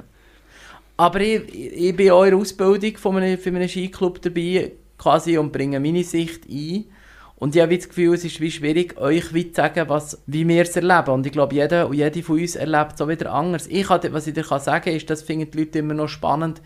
Aber 0.98 1.21
ich, 1.21 1.54
ich 1.54 1.95
bin 1.95 2.12
auch 2.12 2.24
in 2.24 2.32
der 2.32 2.39
Ausbildung 2.39 2.98
von 2.98 3.17
einem, 3.17 3.38
für 3.38 3.50
einen 3.50 3.69
Skiclub 3.69 4.21
dabei 4.21 4.74
quasi 4.98 5.38
und 5.38 5.52
bringe 5.52 5.80
meine 5.80 6.04
Sicht 6.04 6.45
ein. 6.50 6.86
Und 7.38 7.56
ich 7.56 7.62
habe 7.62 7.76
das 7.76 7.89
Gefühl, 7.89 8.13
es 8.13 8.24
ist 8.24 8.39
wie 8.39 8.50
schwierig, 8.50 8.98
euch 8.98 9.34
wie 9.34 9.52
zu 9.52 9.56
sagen, 9.56 9.89
was, 9.89 10.21
wie 10.26 10.48
wir 10.48 10.62
es 10.62 10.76
erleben. 10.76 11.12
Und 11.12 11.26
ich 11.26 11.34
glaube, 11.34 11.54
jeder 11.54 11.88
und 11.88 11.95
jede 11.95 12.24
von 12.24 12.39
uns 12.39 12.56
erlebt 12.56 12.98
so 12.98 13.10
wieder 13.10 13.34
anders. 13.34 13.67
Ich 13.67 13.88
kann, 13.88 14.02
was 14.12 14.28
ich 14.28 14.34
dir 14.34 14.43
kann 14.43 14.62
sagen 14.62 14.86
kann, 14.86 14.93
ist, 14.93 15.10
das 15.10 15.21
finden 15.21 15.52
die 15.52 15.58
Leute 15.60 15.80
immer 15.80 15.93
noch 15.93 16.08
spannend, 16.08 16.62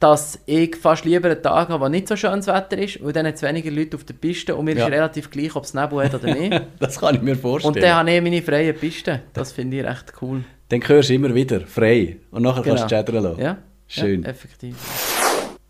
dass 0.00 0.40
ich 0.46 0.76
fast 0.76 1.04
lieber 1.04 1.30
einen 1.30 1.42
Tag 1.42 1.68
habe, 1.68 1.84
wo 1.84 1.88
nicht 1.88 2.08
so 2.08 2.16
schönes 2.16 2.46
Wetter 2.46 2.78
ist, 2.78 3.02
weil 3.02 3.12
dann 3.12 3.26
hat 3.26 3.34
es 3.34 3.42
weniger 3.42 3.70
Leute 3.70 3.96
auf 3.96 4.04
der 4.04 4.14
Piste 4.14 4.54
und 4.54 4.64
mir 4.64 4.76
ja. 4.76 4.86
ist 4.86 4.92
relativ 4.92 5.30
gleich, 5.30 5.54
ob 5.54 5.64
es 5.64 5.74
Nebel 5.74 6.04
hat 6.04 6.14
oder 6.14 6.34
nicht. 6.34 6.60
das 6.78 6.98
kann 6.98 7.14
ich 7.14 7.22
mir 7.22 7.36
vorstellen. 7.36 7.74
Und 7.74 7.82
dann 7.82 7.96
habe 7.96 8.10
ich 8.10 8.22
meine 8.22 8.42
freie 8.42 8.72
Piste. 8.72 9.22
Das 9.32 9.52
finde 9.52 9.78
ich 9.78 9.84
recht 9.84 10.12
cool. 10.22 10.44
Dann 10.68 10.86
hörst 10.86 11.08
du 11.08 11.14
immer 11.14 11.34
wieder 11.34 11.60
frei 11.60 12.16
und 12.30 12.42
nachher 12.42 12.62
genau. 12.62 12.76
kannst 12.76 12.92
du 12.92 12.96
chattern 12.96 13.22
lassen. 13.22 13.40
Ja, 13.40 13.58
Schön. 13.88 14.22
Ja, 14.22 14.28
effektiv. 14.28 14.76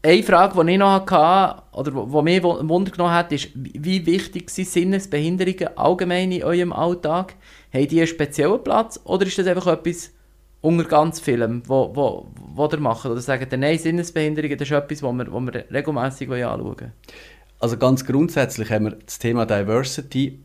Eine 0.01 0.23
Frage, 0.23 0.65
die 0.65 0.73
ich 0.73 0.79
noch 0.79 1.11
hatte, 1.11 1.63
oder 1.73 1.91
die 1.91 2.23
mich 2.23 2.43
Wunder 2.43 2.93
genommen 2.93 3.13
hat, 3.13 3.33
ist, 3.33 3.49
wie 3.55 4.07
wichtig 4.07 4.49
sind 4.49 4.69
Sinnesbehinderungen 4.69 5.77
allgemein 5.77 6.31
in 6.31 6.45
eurem 6.45 6.73
Alltag? 6.73 7.35
Haben 7.73 7.89
die 7.89 7.99
einen 7.99 8.07
speziellen 8.07 8.63
Platz 8.63 9.01
oder 9.05 9.27
ist 9.27 9.39
das 9.39 9.47
einfach 9.49 9.67
etwas 9.67 10.13
unter 10.61 10.85
ganz 10.85 11.21
vielen, 11.21 11.69
wo, 11.69 11.91
wo, 11.95 12.29
ihr 12.71 12.81
macht? 12.81 13.07
Oder 13.07 13.21
sagen 13.21 13.47
ihr, 13.51 13.59
nein, 13.59 13.79
Sinnesbehinderungen, 13.79 14.57
das 14.57 14.69
ist 14.69 14.73
etwas, 14.73 15.01
das 15.01 15.13
wir, 15.13 15.27
wir 15.27 15.65
regelmässig 15.71 16.31
anschauen 16.31 16.93
Also 17.59 17.77
ganz 17.77 18.05
grundsätzlich 18.07 18.71
haben 18.71 18.85
wir 18.85 18.93
das 19.05 19.19
Thema 19.19 19.47
Diversity 19.47 20.39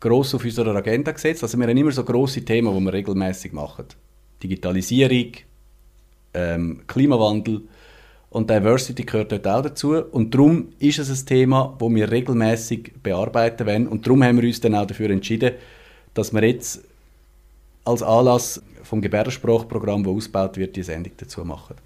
gross 0.00 0.34
auf 0.34 0.44
unserer 0.44 0.74
Agenda 0.74 1.12
gesetzt. 1.12 1.44
Also 1.44 1.56
wir 1.58 1.66
haben 1.68 1.76
immer 1.76 1.92
so 1.92 2.04
grosse 2.04 2.44
Themen, 2.44 2.76
die 2.76 2.84
wir 2.84 2.92
regelmäßig 2.92 3.52
machen. 3.52 3.86
Digitalisierung, 4.42 5.32
ähm, 6.34 6.82
Klimawandel, 6.88 7.62
und 8.32 8.48
Diversity 8.48 9.02
gehört 9.02 9.30
dort 9.30 9.46
auch 9.46 9.62
dazu. 9.62 9.94
Und 9.94 10.34
darum 10.34 10.68
ist 10.78 10.98
es 10.98 11.10
ein 11.10 11.26
Thema, 11.26 11.76
das 11.78 11.90
wir 11.90 12.10
regelmäßig 12.10 12.94
bearbeiten 13.02 13.66
wollen. 13.66 13.86
Und 13.86 14.06
darum 14.06 14.24
haben 14.24 14.40
wir 14.40 14.48
uns 14.48 14.58
dann 14.58 14.74
auch 14.74 14.86
dafür 14.86 15.10
entschieden, 15.10 15.52
dass 16.14 16.32
wir 16.32 16.42
jetzt 16.42 16.82
als 17.84 18.02
Anlass 18.02 18.62
vom 18.84 19.02
Gebärdensprachprogramm, 19.02 20.02
das 20.02 20.12
ausgebaut 20.12 20.56
wird, 20.56 20.76
die 20.76 20.82
Sendung 20.82 21.12
dazu 21.18 21.44
machen. 21.44 21.76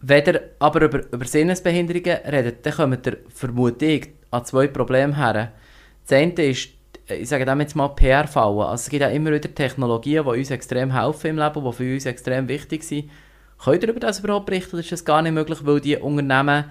Wenn 0.00 0.24
ihr 0.26 0.42
aber 0.58 0.82
über, 0.82 1.02
über 1.12 1.24
Sinnesbehinderungen 1.24 2.18
redet, 2.26 2.66
dann 2.66 2.72
kommt 2.74 3.06
ihr 3.06 3.18
vermutlich 3.28 4.10
an 4.32 4.44
zwei 4.44 4.66
Probleme 4.66 5.16
her. 5.16 5.52
Das 6.06 6.18
eine 6.18 6.32
ist, 6.32 6.70
ich 7.08 7.28
sage 7.28 7.44
dem 7.44 7.60
jetzt 7.60 7.76
mal 7.76 7.88
PR-Fallen. 7.88 8.58
Also 8.58 8.82
es 8.82 8.90
gibt 8.90 9.04
auch 9.04 9.12
immer 9.12 9.30
wieder 9.30 9.54
Technologien, 9.54 10.24
die 10.24 10.30
uns 10.30 10.50
extrem 10.50 10.92
helfen 10.92 11.30
im 11.30 11.38
Leben, 11.38 11.64
die 11.64 11.72
für 11.72 11.94
uns 11.94 12.06
extrem 12.06 12.48
wichtig 12.48 12.82
sind 12.82 13.08
Könnt 13.64 13.82
ihr 13.82 13.88
über 13.90 14.00
das 14.00 14.18
überhaupt 14.20 14.46
berichten 14.46 14.76
oder 14.76 14.80
ist 14.80 14.92
das 14.92 15.04
gar 15.04 15.22
nicht 15.22 15.32
möglich, 15.32 15.60
weil 15.62 15.80
die 15.80 15.96
Unternehmen 15.96 16.64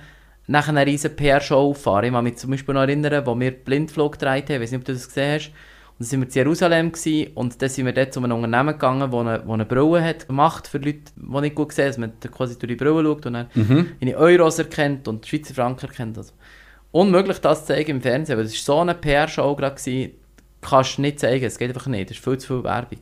nachher 0.47 0.69
eine 0.69 0.85
riesen 0.85 1.15
PR-Show 1.15 1.73
fahren? 1.73 2.05
Ich 2.05 2.11
kann 2.11 2.23
mich 2.23 2.37
zum 2.37 2.51
Beispiel 2.51 2.73
noch 2.75 2.81
erinnern, 2.81 3.25
wo 3.25 3.39
wir 3.39 3.51
Blindflug 3.51 4.13
gedreht 4.13 4.49
haben, 4.49 4.55
ich 4.57 4.61
weiß 4.61 4.71
nicht, 4.71 4.79
ob 4.81 4.85
du 4.85 4.93
das 4.93 5.07
gesehen 5.07 5.33
hast, 5.35 5.47
und 5.47 5.99
dann 5.99 6.07
sind 6.07 6.21
wir 6.21 6.27
in 6.27 6.33
Jerusalem 6.33 6.91
gewesen, 6.91 7.31
und 7.35 7.61
dann 7.61 7.69
sind 7.69 7.85
wir 7.85 7.93
dort 7.93 8.13
zu 8.13 8.19
einem 8.23 8.31
Unternehmen 8.33 8.73
gegangen, 8.73 9.11
das 9.11 9.19
eine, 9.19 9.43
eine 9.47 9.65
Brille 9.65 10.03
hat 10.03 10.27
gemacht 10.27 10.67
für 10.67 10.79
Leute, 10.79 10.99
die 11.15 11.41
nicht 11.41 11.55
gut 11.55 11.71
sehen, 11.71 11.87
dass 11.87 11.97
man 11.97 12.13
quasi 12.19 12.57
durch 12.59 12.69
die 12.69 12.75
Brille 12.75 13.03
schaut 13.03 13.25
und 13.25 13.33
dann 13.33 13.47
Mhm. 13.53 13.91
in 13.99 14.15
Euros 14.15 14.59
erkennt 14.59 15.07
und 15.07 15.25
Schweizer 15.25 15.53
Franken 15.53 15.87
erkennt. 15.87 16.17
Also. 16.17 16.33
Unmöglich, 16.91 17.39
das 17.39 17.61
zu 17.61 17.73
zeigen 17.73 17.91
im 17.91 18.01
Fernsehen, 18.01 18.37
weil 18.37 18.45
das 18.45 18.53
war 18.53 18.75
so 18.75 18.81
eine 18.81 18.93
PR-Show 18.95 19.55
gerade, 19.55 19.75
kannst 20.61 20.97
du 20.97 21.01
nicht 21.01 21.19
zeigen, 21.19 21.45
es 21.45 21.57
geht 21.57 21.69
einfach 21.69 21.87
nicht, 21.87 22.09
das 22.09 22.17
ist 22.17 22.23
viel 22.23 22.37
zu 22.37 22.47
viel 22.47 22.63
Werbung. 22.63 22.99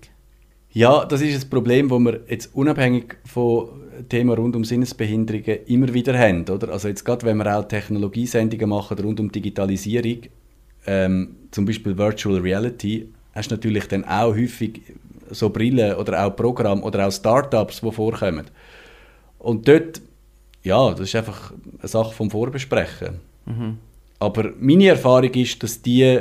Ja, 0.73 1.05
das 1.05 1.21
ist 1.21 1.43
ein 1.43 1.49
Problem, 1.49 1.89
das 1.89 1.99
wir 1.99 2.19
jetzt 2.29 2.55
unabhängig 2.55 3.17
von 3.25 3.69
Themen 4.07 4.33
rund 4.33 4.55
um 4.55 4.63
Sinnesbehinderungen 4.63 5.65
immer 5.65 5.93
wieder 5.93 6.17
haben. 6.17 6.47
Oder? 6.47 6.69
Also 6.69 6.87
jetzt 6.87 7.03
gerade, 7.03 7.25
wenn 7.25 7.37
wir 7.37 7.57
auch 7.57 7.67
Technologiesendungen 7.67 8.69
machen 8.69 8.97
rund 8.99 9.19
um 9.19 9.31
Digitalisierung, 9.31 10.19
ähm, 10.87 11.35
zum 11.51 11.65
Beispiel 11.65 11.97
Virtual 11.97 12.39
Reality, 12.39 13.09
hast 13.33 13.51
du 13.51 13.55
natürlich 13.55 13.87
dann 13.87 14.05
auch 14.05 14.33
häufig 14.33 14.81
so 15.29 15.49
Brillen 15.49 15.95
oder 15.95 16.25
auch 16.25 16.35
Programme 16.35 16.81
oder 16.81 17.07
auch 17.07 17.11
Startups, 17.11 17.81
die 17.81 17.91
vorkommen. 17.91 18.45
Und 19.39 19.67
dort, 19.67 20.01
ja, 20.63 20.91
das 20.91 21.01
ist 21.01 21.15
einfach 21.15 21.53
eine 21.79 21.87
Sache 21.87 22.13
vom 22.13 22.29
Vorbesprechen. 22.29 23.19
Aber 24.19 24.51
meine 24.59 24.87
Erfahrung 24.87 25.33
ist, 25.33 25.61
dass 25.63 25.81
die 25.81 26.19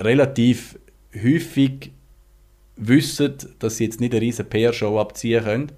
relativ 0.00 0.78
häufig 1.14 1.92
wissen, 2.80 3.34
dass 3.58 3.76
sie 3.76 3.84
jetzt 3.84 4.00
nicht 4.00 4.12
eine 4.12 4.22
riesen 4.22 4.48
PR-Show 4.48 4.98
abziehen 4.98 5.44
können, 5.44 5.72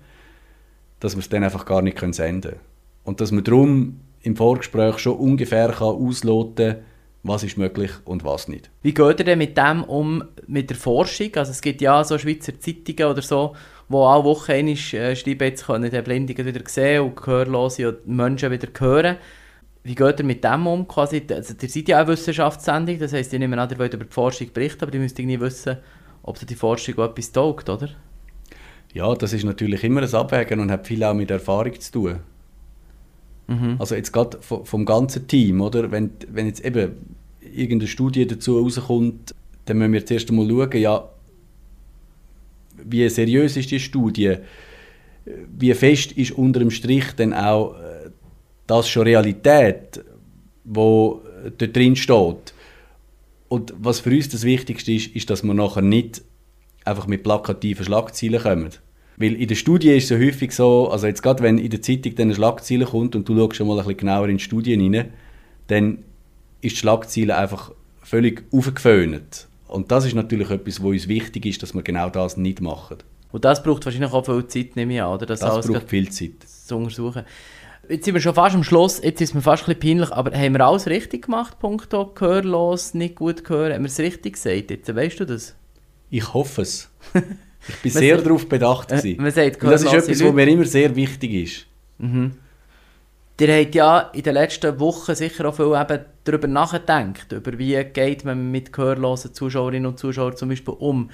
dass 1.01 1.15
wir 1.15 1.21
es 1.21 1.29
dann 1.29 1.45
einfach 1.45 1.65
gar 1.65 1.83
nicht 1.83 1.99
senden 1.99 2.41
können. 2.43 2.61
Und 3.05 3.21
dass 3.21 3.33
man 3.33 3.45
darum 3.45 4.01
im 4.23 4.37
Vorgespräch 4.37 4.99
schon 4.99 5.17
ungefähr 5.17 5.69
kann 5.69 5.89
ausloten 5.89 6.75
kann, 6.75 6.85
was 7.25 7.45
ist 7.45 7.57
möglich 7.57 7.91
und 8.05 8.25
was 8.25 8.49
nicht. 8.49 8.71
Wie 8.83 8.95
geht 8.95 9.21
ihr 9.21 9.25
denn 9.25 9.39
mit 9.39 9.57
dem 9.57 9.85
um, 9.85 10.25
mit 10.47 10.71
der 10.71 10.77
Forschung? 10.77 11.31
Also 11.37 11.53
es 11.53 11.61
gibt 11.61 11.81
ja 11.81 12.03
so 12.03 12.19
Schweizer 12.19 12.59
Zeitungen 12.59 13.13
oder 13.13 13.23
so, 13.23 13.55
wo 13.89 14.05
alle 14.05 14.25
Wochen 14.25 14.53
einmal 14.53 14.75
äh, 14.75 15.17
schreiben, 15.17 15.45
jetzt 15.45 15.67
können 15.67 15.91
die 15.91 16.03
Blinden 16.03 16.37
wieder 16.45 16.63
sehen 16.67 17.03
und 17.03 17.17
Gehörlose 17.17 17.89
und 17.89 18.09
Menschen 18.09 18.51
wieder 18.51 18.69
hören. 18.79 19.17
Wie 19.85 19.95
geht 19.95 20.21
ihr 20.21 20.25
mit 20.25 20.43
dem 20.45 20.67
um? 20.67 20.87
Quasi, 20.87 21.23
also, 21.31 21.55
ihr 21.61 21.69
seid 21.69 21.89
ja 21.89 22.03
auch 22.03 22.09
Wissenschaftssendung, 22.09 22.99
das 22.99 23.13
heisst, 23.13 23.33
ihr 23.33 23.39
nehmt 23.39 23.59
an, 23.59 23.71
ihr 23.71 23.79
wollt 23.79 23.95
über 23.95 24.05
die 24.05 24.13
Forschung 24.13 24.53
berichten, 24.53 24.85
aber 24.85 24.95
ihr 24.95 25.01
müsst 25.01 25.19
irgendwie 25.19 25.41
wissen, 25.41 25.79
ob 26.23 26.39
die 26.47 26.55
Forschung 26.55 26.99
auch 26.99 27.11
etwas 27.11 27.33
taugt, 27.33 27.69
oder? 27.69 27.89
Ja, 28.95 29.15
das 29.15 29.33
ist 29.33 29.45
natürlich 29.45 29.85
immer 29.85 30.03
ein 30.03 30.15
Abwägen 30.15 30.61
und 30.61 30.71
hat 30.71 30.87
viel 30.87 31.03
auch 31.03 31.15
mit 31.15 31.31
Erfahrung 31.31 31.79
zu 31.81 31.93
tun. 31.93 32.21
Also 33.79 33.95
jetzt 33.95 34.13
gerade 34.13 34.39
vom, 34.41 34.85
ganzen 34.85 35.27
Team, 35.27 35.61
oder? 35.61 35.91
Wenn, 35.91 36.11
wenn 36.29 36.47
jetzt 36.47 36.65
eben 36.65 36.93
irgendeine 37.41 37.89
Studie 37.89 38.27
dazu 38.27 38.59
rauskommt, 38.59 39.35
dann 39.65 39.79
müssen 39.79 39.93
wir 39.93 40.07
zuerst 40.07 40.31
einmal 40.31 40.49
schauen, 40.49 40.81
ja, 40.81 41.09
wie 42.85 43.09
seriös 43.09 43.57
ist 43.57 43.71
die 43.71 43.81
Studie, 43.81 44.37
wie 45.25 45.75
fest 45.75 46.13
ist 46.13 46.33
unter 46.33 46.61
dem 46.61 46.71
Strich 46.71 47.13
dann 47.17 47.33
auch 47.33 47.75
äh, 47.75 48.11
das 48.67 48.89
schon 48.89 49.05
Realität, 49.05 50.03
wo 50.65 51.23
äh, 51.45 51.51
dort 51.57 51.77
drin 51.77 51.95
steht. 51.95 52.52
Und 53.53 53.75
was 53.77 54.01
für 54.01 54.09
uns 54.09 54.31
das 54.31 54.45
Wichtigste 54.45 54.93
ist, 54.93 55.15
ist, 55.15 55.29
dass 55.29 55.43
wir 55.43 55.53
nachher 55.53 55.83
nicht 55.83 56.23
einfach 56.87 57.07
mit 57.07 57.23
plakativen 57.23 57.85
Schlagzeilen 57.85 58.41
kommen. 58.41 58.71
Weil 59.19 59.35
in 59.35 59.47
der 59.47 59.57
Studie 59.57 59.91
ist 59.91 60.05
es 60.05 60.09
ja 60.09 60.17
häufig 60.17 60.53
so, 60.53 60.89
also 60.89 61.07
jetzt 61.07 61.23
gerade 61.23 61.43
wenn 61.43 61.59
in 61.59 61.69
der 61.69 61.83
Zeitung 61.83 62.15
dann 62.15 62.29
eine 62.29 62.35
Schlagzeile 62.35 62.87
kommt 62.87 63.15
und 63.15 63.29
du 63.29 63.37
schaust 63.37 63.57
schon 63.57 63.67
mal 63.67 63.75
ein 63.75 63.81
bisschen 63.81 63.99
genauer 63.99 64.31
in 64.31 64.39
die 64.39 64.43
Studien 64.43 64.81
rein, 64.81 65.11
dann 65.67 65.99
ist 66.63 66.77
die 66.77 66.79
Schlagzeile 66.79 67.37
einfach 67.37 67.73
völlig 68.03 68.43
aufgeföhnt. 68.53 69.49
Und 69.69 69.93
das 69.93 70.07
ist 70.07 70.15
natürlich 70.15 70.49
etwas, 70.49 70.83
wo 70.83 70.89
uns 70.89 71.07
wichtig 71.07 71.45
ist, 71.45 71.63
dass 71.63 71.75
wir 71.75 71.83
genau 71.83 72.09
das 72.09 72.39
nicht 72.39 72.63
machen. 72.63 72.97
Und 73.33 73.45
das 73.45 73.63
braucht 73.63 73.85
wahrscheinlich 73.85 74.13
auch 74.13 74.25
viel 74.25 74.47
Zeit, 74.47 74.77
nehme 74.77 74.95
ich 74.95 75.03
an, 75.03 75.13
oder? 75.13 75.27
Das, 75.27 75.41
Das 75.41 75.67
braucht 75.67 75.91
viel 75.91 76.09
Zeit. 76.09 76.43
zu 76.49 76.77
untersuchen. 76.79 77.25
Jetzt 77.89 78.05
sind 78.05 78.15
wir 78.15 78.21
schon 78.21 78.35
fast 78.35 78.55
am 78.55 78.63
Schluss, 78.65 79.01
jetzt 79.03 79.21
ist 79.21 79.35
mir 79.35 79.43
fast 79.43 79.65
ein 79.69 79.75
bisschen 79.75 79.99
peinlich, 79.99 80.13
aber 80.13 80.37
haben 80.37 80.55
wir 80.55 80.65
alles 80.65 80.87
richtig 80.87 81.25
gemacht, 81.27 81.59
punkto 81.59 82.07
gehörlos, 82.07 82.95
nicht 82.95 83.17
gut 83.17 83.49
hören? 83.49 83.73
Haben 83.75 83.83
wir 83.83 83.89
es 83.89 83.99
richtig 83.99 84.35
gesagt 84.35 84.71
jetzt? 84.71 84.95
Weißt 84.95 85.19
du 85.21 85.25
das? 85.27 85.55
Ich 86.11 86.33
hoffe 86.35 86.63
es. 86.63 86.91
Ich 87.69 87.77
bin 87.77 87.93
sehr 87.93 88.17
sagt- 88.17 88.27
darauf 88.27 88.49
bedacht. 88.49 88.91
Äh, 88.91 88.97
gewesen. 88.97 89.23
man 89.23 89.31
sagt, 89.31 89.63
das 89.63 89.83
ist 89.85 89.93
etwas, 89.93 90.25
was 90.25 90.33
mir 90.33 90.49
immer 90.49 90.65
sehr 90.65 90.97
wichtig 90.97 91.33
ist. 91.33 91.67
Ihr 93.41 93.57
habt 93.61 93.75
ja 93.77 93.99
in 94.13 94.23
den 94.23 94.35
letzten 94.35 94.81
Wochen 94.81 95.15
sicher 95.15 95.49
auch 95.49 95.55
viel 95.55 95.67
eben 95.81 96.05
darüber 96.25 96.49
nachgedacht, 96.49 97.31
über 97.31 97.57
wie 97.59 97.83
geht 97.85 98.25
man 98.25 98.51
mit 98.51 98.73
gehörlosen 98.73 99.33
Zuschauerinnen 99.33 99.87
und 99.87 99.99
Zuschauern 100.01 100.37
zum 100.37 100.49
Beispiel 100.49 100.75
um. 100.75 101.11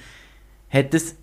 Hat 0.70 0.94
es 0.94 1.16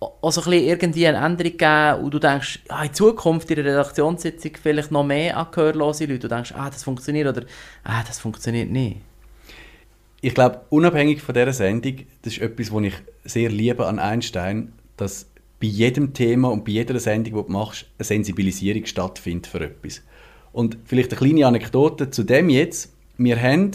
auch 0.00 0.30
so 0.30 0.42
ein 0.42 0.50
bisschen 0.50 0.66
irgendwie 0.66 1.06
eine 1.06 1.24
Änderung 1.24 1.52
gegeben 1.52 2.04
und 2.04 2.12
du 2.12 2.18
denkst, 2.18 2.60
ja, 2.68 2.82
in 2.82 2.92
Zukunft 2.92 3.50
in 3.50 3.56
der 3.56 3.64
Redaktionssitzung 3.64 4.52
vielleicht 4.62 4.90
noch 4.90 5.04
mehr 5.04 5.36
an 5.36 5.46
gehörlose 5.50 6.04
Leute. 6.04 6.20
Du 6.20 6.28
denkst, 6.28 6.52
ah, 6.54 6.68
das 6.68 6.84
funktioniert 6.84 7.28
oder 7.28 7.46
ah, 7.84 8.02
das 8.06 8.18
funktioniert 8.18 8.70
nicht. 8.70 8.98
Ich 10.20 10.34
glaube, 10.34 10.62
unabhängig 10.70 11.22
von 11.22 11.34
dieser 11.34 11.52
Sendung, 11.52 11.98
das 12.22 12.34
ist 12.34 12.42
etwas, 12.42 12.72
was 12.72 12.82
ich 12.82 12.94
sehr 13.24 13.50
liebe 13.50 13.86
an 13.86 13.98
Einstein, 13.98 14.72
dass 14.96 15.26
bei 15.60 15.66
jedem 15.68 16.12
Thema 16.12 16.50
und 16.50 16.64
bei 16.64 16.72
jeder 16.72 16.98
Sendung, 16.98 17.34
die 17.34 17.46
du 17.46 17.52
machst, 17.52 17.86
eine 17.98 18.04
Sensibilisierung 18.04 18.84
stattfindet 18.84 19.46
für 19.46 19.60
etwas. 19.60 20.02
Und 20.52 20.78
vielleicht 20.84 21.12
eine 21.12 21.18
kleine 21.18 21.46
Anekdote 21.46 22.10
zu 22.10 22.22
dem 22.22 22.50
jetzt. 22.50 22.92
Wir 23.16 23.40
haben 23.40 23.70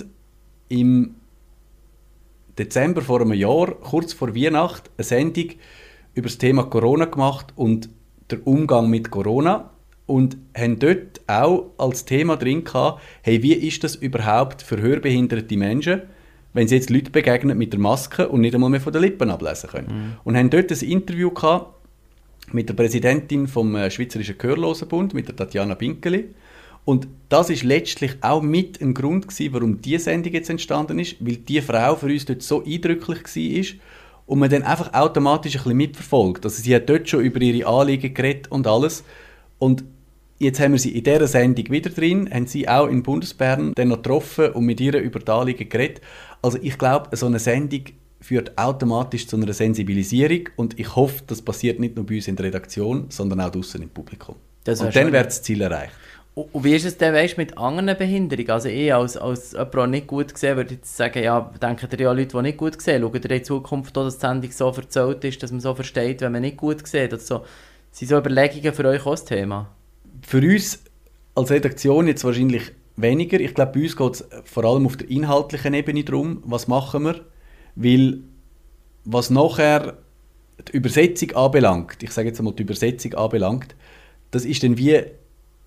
im 0.69 1.15
Dezember 2.57 3.01
vor 3.01 3.21
einem 3.21 3.33
Jahr, 3.33 3.71
kurz 3.71 4.13
vor 4.13 4.35
Weihnachten, 4.35 4.89
eine 4.97 5.03
Sendung 5.03 5.51
über 6.13 6.27
das 6.27 6.37
Thema 6.37 6.63
Corona 6.63 7.05
gemacht 7.05 7.53
und 7.55 7.89
der 8.29 8.45
Umgang 8.45 8.89
mit 8.89 9.11
Corona 9.11 9.69
und 10.05 10.37
haben 10.57 10.79
dort 10.79 11.21
auch 11.27 11.71
als 11.77 12.05
Thema 12.05 12.35
drin 12.37 12.63
gehabt, 12.63 13.01
hey, 13.21 13.41
wie 13.43 13.53
ist 13.53 13.83
das 13.83 13.95
überhaupt 13.95 14.61
für 14.61 14.81
hörbehinderte 14.81 15.55
Menschen, 15.57 16.01
wenn 16.53 16.67
sie 16.67 16.75
jetzt 16.75 16.89
Leute 16.89 17.11
begegnen 17.11 17.57
mit 17.57 17.71
der 17.71 17.79
Maske 17.79 18.27
und 18.27 18.41
nicht 18.41 18.53
einmal 18.53 18.69
mehr 18.69 18.81
von 18.81 18.91
den 18.91 19.03
Lippen 19.03 19.29
ablesen 19.29 19.69
können. 19.69 20.17
Und 20.23 20.35
haben 20.35 20.49
dort 20.49 20.71
ein 20.71 20.79
Interview 20.79 21.31
gehabt 21.31 21.73
mit 22.51 22.67
der 22.67 22.73
Präsidentin 22.73 23.47
vom 23.47 23.75
äh, 23.75 23.89
Schweizerischen 23.89 24.37
Gehörlosenbund, 24.37 25.13
mit 25.13 25.29
der 25.29 25.35
Tatjana 25.37 25.75
Binkeli. 25.75 26.25
Und 26.83 27.07
das 27.29 27.49
ist 27.49 27.63
letztlich 27.63 28.17
auch 28.21 28.41
mit 28.41 28.81
ein 28.81 28.93
Grund 28.93 29.27
gewesen, 29.27 29.53
warum 29.53 29.81
diese 29.81 30.05
Sendung 30.05 30.33
jetzt 30.33 30.49
entstanden 30.49 30.99
ist, 30.99 31.15
weil 31.19 31.37
die 31.37 31.61
Frau 31.61 31.95
für 31.95 32.07
uns 32.07 32.25
dort 32.25 32.41
so 32.41 32.63
eindrücklich 32.65 33.23
war 33.23 33.77
und 34.25 34.39
man 34.39 34.49
dann 34.49 34.63
einfach 34.63 34.93
automatisch 34.93 35.55
ein 35.55 35.63
bisschen 35.63 35.77
mitverfolgt. 35.77 36.45
Also 36.45 36.61
sie 36.61 36.75
hat 36.75 36.89
dort 36.89 37.09
schon 37.09 37.21
über 37.21 37.41
ihre 37.41 37.67
Anliegen 37.67 38.13
geredet 38.13 38.51
und 38.51 38.67
alles. 38.67 39.03
Und 39.59 39.83
jetzt 40.39 40.59
haben 40.59 40.71
wir 40.71 40.79
sie 40.79 40.97
in 40.97 41.03
dieser 41.03 41.27
Sendung 41.27 41.69
wieder 41.69 41.89
drin, 41.89 42.29
haben 42.33 42.47
sie 42.47 42.67
auch 42.67 42.87
in 42.87 43.03
Bundesbern 43.03 43.73
dann 43.75 43.89
noch 43.89 43.97
getroffen 43.97 44.51
und 44.51 44.65
mit 44.65 44.79
ihr 44.79 44.97
über 44.99 45.19
die 45.19 45.31
Anliegen 45.31 45.69
geredet. 45.69 46.01
Also 46.41 46.57
ich 46.61 46.77
glaube, 46.77 47.15
so 47.15 47.25
eine 47.25 47.39
Sendung 47.39 47.83
führt 48.19 48.57
automatisch 48.57 49.27
zu 49.27 49.35
einer 49.35 49.51
Sensibilisierung 49.51 50.49
und 50.55 50.79
ich 50.79 50.95
hoffe, 50.95 51.23
das 51.27 51.41
passiert 51.41 51.79
nicht 51.79 51.95
nur 51.95 52.05
bei 52.05 52.15
uns 52.15 52.27
in 52.27 52.35
der 52.35 52.45
Redaktion, 52.45 53.05
sondern 53.09 53.41
auch 53.41 53.49
draußen 53.49 53.81
im 53.81 53.89
Publikum. 53.89 54.35
Und 54.67 54.95
dann 54.95 55.11
wird 55.11 55.25
das 55.25 55.41
Ziel 55.41 55.61
erreicht. 55.61 55.93
Und 56.33 56.63
wie 56.63 56.75
ist 56.75 56.85
es 56.85 56.97
denn 56.97 57.13
weißt, 57.13 57.37
mit 57.37 57.57
anderen 57.57 57.97
Behinderungen? 57.97 58.51
Also 58.51 58.69
ich 58.69 58.93
als, 58.93 59.17
als 59.17 59.51
jemand, 59.51 59.73
der 59.73 59.87
nicht 59.87 60.07
gut 60.07 60.37
sieht, 60.37 60.55
würde 60.55 60.75
jetzt 60.75 60.95
sagen, 60.95 61.21
ja, 61.23 61.51
denken 61.61 61.89
ihr 61.91 61.99
ja 61.99 62.11
Leute, 62.13 62.37
die 62.37 62.41
nicht 62.41 62.57
gut 62.57 62.81
sehen, 62.81 63.01
schauen 63.01 63.21
ihr 63.21 63.31
in 63.31 63.43
Zukunft 63.43 63.97
auch, 63.97 64.05
dass 64.05 64.17
die 64.17 64.21
Sendung 64.21 64.51
so 64.51 64.69
erzählt 64.69 65.23
ist, 65.25 65.43
dass 65.43 65.51
man 65.51 65.59
so 65.59 65.75
versteht, 65.75 66.21
wenn 66.21 66.31
man 66.31 66.41
nicht 66.41 66.55
gut 66.55 66.87
sieht? 66.87 67.11
Also, 67.11 67.43
sind 67.91 68.07
so 68.07 68.17
Überlegungen 68.17 68.73
für 68.73 68.85
euch 68.85 69.05
auch 69.05 69.11
das 69.11 69.25
Thema? 69.25 69.69
Für 70.21 70.37
uns 70.37 70.81
als 71.35 71.51
Redaktion 71.51 72.07
jetzt 72.07 72.23
wahrscheinlich 72.23 72.71
weniger. 72.95 73.39
Ich 73.39 73.53
glaube, 73.53 73.73
bei 73.73 73.81
uns 73.81 73.97
geht 73.97 74.13
es 74.13 74.25
vor 74.45 74.63
allem 74.63 74.85
auf 74.85 74.95
der 74.95 75.09
inhaltlichen 75.09 75.73
Ebene 75.73 76.05
darum, 76.05 76.41
was 76.45 76.69
machen 76.69 77.03
wir. 77.03 77.25
Weil 77.75 78.19
was 79.03 79.29
nachher 79.29 79.97
die 80.67 80.77
Übersetzung 80.77 81.31
anbelangt, 81.31 82.01
ich 82.03 82.11
sage 82.11 82.29
jetzt 82.29 82.39
einmal 82.39 82.53
die 82.53 82.63
Übersetzung 82.63 83.15
anbelangt, 83.15 83.75
das 84.31 84.45
ist 84.45 84.63
dann 84.63 84.77
wie 84.77 85.03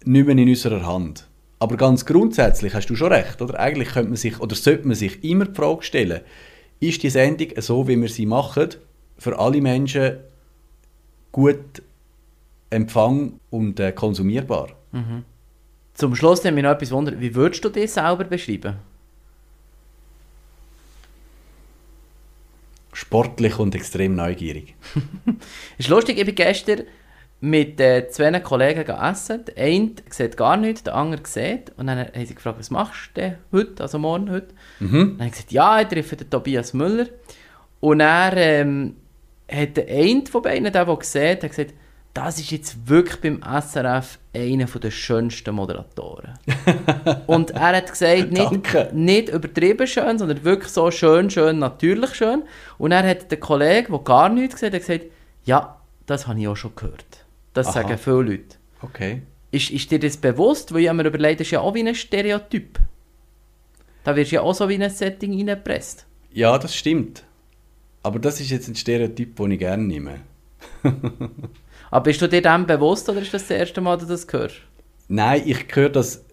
nicht 0.06 0.26
mehr 0.26 0.36
in 0.36 0.48
unserer 0.48 0.86
Hand. 0.86 1.28
Aber 1.58 1.76
ganz 1.76 2.04
grundsätzlich 2.04 2.74
hast 2.74 2.88
du 2.88 2.96
schon 2.96 3.12
recht, 3.12 3.40
oder? 3.40 3.58
Eigentlich 3.58 3.88
könnte 3.88 4.10
man 4.10 4.16
sich, 4.16 4.40
oder 4.40 4.54
sollte 4.54 4.86
man 4.86 4.96
sich 4.96 5.24
immer 5.24 5.46
die 5.46 5.54
Frage 5.54 5.82
stellen, 5.82 6.20
ist 6.80 7.02
die 7.02 7.10
Sendung 7.10 7.48
so, 7.58 7.88
wie 7.88 8.00
wir 8.00 8.08
sie 8.08 8.26
machen, 8.26 8.70
für 9.16 9.38
alle 9.38 9.60
Menschen 9.60 10.18
gut 11.32 11.82
Empfang 12.70 13.40
und 13.50 13.80
äh, 13.80 13.92
konsumierbar? 13.92 14.70
Zum 15.94 16.14
Schluss 16.14 16.42
nimmt 16.42 16.56
mich 16.56 16.64
noch 16.64 16.72
etwas 16.72 16.90
wundern, 16.90 17.20
wie 17.20 17.34
würdest 17.34 17.64
du 17.64 17.68
dich 17.68 17.92
selber 17.92 18.24
beschreiben? 18.24 18.76
Sportlich 22.92 23.58
und 23.58 23.74
extrem 23.74 24.14
neugierig. 24.14 24.74
Ist 25.78 25.88
lustig, 25.88 26.18
ich 26.18 26.26
bin 26.26 26.34
gestern 26.34 26.82
mit 27.44 27.78
äh, 27.78 28.08
zwei 28.08 28.40
Kollegen 28.40 28.88
essen. 28.88 29.44
Der 29.44 29.64
eine 29.64 29.90
sieht 30.08 30.36
gar 30.36 30.56
nichts, 30.56 30.82
der 30.82 30.94
andere 30.94 31.20
sieht. 31.24 31.72
Und 31.76 31.88
dann 31.88 31.98
haben 31.98 32.26
sie 32.26 32.34
gefragt, 32.34 32.58
was 32.58 32.70
machst 32.70 33.10
du 33.14 33.20
denn 33.20 33.34
heute, 33.52 33.82
also 33.82 33.98
morgen 33.98 34.30
heute? 34.30 34.48
Mhm. 34.80 34.90
Dann 34.90 35.18
habe 35.18 35.26
ich 35.26 35.32
gesagt, 35.32 35.52
ja, 35.52 35.80
ich 35.80 35.88
treffe 35.88 36.16
den 36.16 36.30
Tobias 36.30 36.72
Müller. 36.72 37.06
Und 37.80 38.00
er 38.00 38.34
ähm, 38.34 38.96
hat 39.50 39.76
der 39.76 39.88
eine 39.88 40.24
von 40.24 40.40
beiden, 40.40 40.72
der, 40.72 40.84
der 40.86 40.98
sieht, 41.02 41.42
hat 41.42 41.50
gesagt, 41.50 41.74
das 42.14 42.38
ist 42.38 42.50
jetzt 42.50 42.88
wirklich 42.88 43.20
beim 43.20 43.42
SRF 43.42 44.18
einer 44.34 44.64
der 44.64 44.90
schönsten 44.90 45.54
Moderatoren. 45.54 46.38
und 47.26 47.50
er 47.50 47.76
hat 47.76 47.90
gesagt, 47.90 48.30
nicht, 48.30 48.94
nicht 48.94 49.28
übertrieben 49.28 49.86
schön, 49.86 50.18
sondern 50.18 50.44
wirklich 50.44 50.72
so 50.72 50.90
schön, 50.90 51.28
schön, 51.28 51.58
natürlich 51.58 52.14
schön. 52.14 52.44
Und 52.78 52.92
er 52.92 53.06
hat 53.06 53.30
der 53.30 53.40
Kollege, 53.40 53.90
der 53.90 53.98
gar 53.98 54.30
nichts 54.30 54.54
gesagt 54.54 54.74
hat, 54.74 54.80
gesagt, 54.80 55.04
ja, 55.44 55.76
das 56.06 56.26
habe 56.26 56.40
ich 56.40 56.48
auch 56.48 56.56
schon 56.56 56.74
gehört. 56.74 57.23
Das 57.54 57.68
Aha. 57.68 57.72
sagen 57.72 57.98
viele 57.98 58.22
Leute. 58.22 58.56
Okay. 58.82 59.22
Ist, 59.50 59.70
ist 59.70 59.90
dir 59.90 59.98
das 59.98 60.16
bewusst? 60.16 60.74
Weil 60.74 60.82
ich 60.82 60.88
habe 60.88 61.02
mir 61.02 61.08
überlegt, 61.08 61.40
das 61.40 61.46
ist 61.46 61.52
ja 61.52 61.60
auch 61.60 61.74
wie 61.74 61.86
ein 61.86 61.94
Stereotyp. 61.94 62.78
Da 64.02 64.14
wirst 64.14 64.32
du 64.32 64.36
ja 64.36 64.42
auch 64.42 64.54
so 64.54 64.68
wie 64.68 64.74
in 64.74 64.82
ein 64.82 64.90
Setting 64.90 65.32
reingepresst. 65.32 66.04
Ja, 66.32 66.58
das 66.58 66.76
stimmt. 66.76 67.24
Aber 68.02 68.18
das 68.18 68.40
ist 68.40 68.50
jetzt 68.50 68.68
ein 68.68 68.74
Stereotyp, 68.74 69.36
den 69.36 69.52
ich 69.52 69.58
gerne 69.58 69.82
nehme. 69.82 70.20
Aber 71.90 72.02
bist 72.02 72.20
du 72.20 72.28
dir 72.28 72.42
dem 72.42 72.66
bewusst 72.66 73.08
oder 73.08 73.22
ist 73.22 73.32
das 73.32 73.46
das 73.46 73.56
erste 73.56 73.80
Mal, 73.80 73.96
dass 73.96 74.06
du 74.06 74.12
das 74.12 74.26
hörst? 74.30 74.56
Nein, 75.08 75.42
ich 75.46 75.64
höre 75.74 75.88
das 75.88 76.24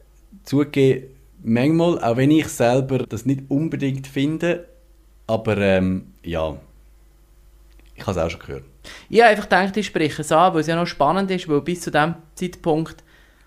zugegeben 0.44 1.08
manchmal, 1.44 2.00
auch 2.04 2.18
wenn 2.18 2.32
ich 2.32 2.48
selber 2.48 3.00
das 3.00 3.26
nicht 3.26 3.44
unbedingt 3.50 4.08
finde. 4.08 4.68
Aber 5.28 5.58
ähm, 5.58 6.14
ja, 6.24 6.58
ich 7.96 8.02
habe 8.02 8.12
es 8.12 8.18
auch 8.18 8.30
schon 8.30 8.40
gehört. 8.40 8.64
Ich 9.10 9.20
habe 9.20 9.30
einfach 9.32 9.44
gedacht, 9.44 9.78
ich 9.78 9.86
spreche 9.86 10.22
es 10.22 10.32
an, 10.32 10.54
weil 10.54 10.62
es 10.62 10.68
ja 10.68 10.76
noch 10.76 10.88
spannend 10.88 11.30
ist, 11.32 11.48
weil 11.48 11.62
bis 11.62 11.82
zu 11.82 11.92
diesem 11.92 12.16
Zeitpunkt 12.36 13.04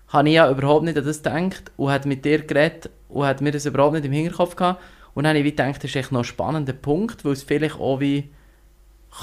habe 0.07 0.29
ich 0.29 0.35
ja 0.35 0.49
überhaupt 0.49 0.85
nicht 0.85 0.97
an 0.97 1.05
das 1.05 1.23
gedacht 1.23 1.71
und 1.77 1.91
hat 1.91 2.05
mit 2.05 2.23
dir 2.23 2.43
geredet 2.43 2.89
und 3.09 3.25
hat 3.25 3.41
mir 3.41 3.51
das 3.51 3.65
überhaupt 3.65 3.93
nicht 3.93 4.05
im 4.05 4.11
Hinterkopf 4.11 4.55
gehabt. 4.55 4.81
Und 5.13 5.23
dann 5.23 5.35
habe 5.35 5.47
ich 5.47 5.55
gedacht, 5.55 5.77
das 5.77 5.89
ist 5.89 5.95
echt 5.95 6.11
noch 6.11 6.21
ein 6.21 6.25
spannender 6.25 6.73
Punkt, 6.73 7.25
weil 7.25 7.33
es 7.33 7.43
vielleicht 7.43 7.79
auch 7.79 7.99
wie 7.99 8.29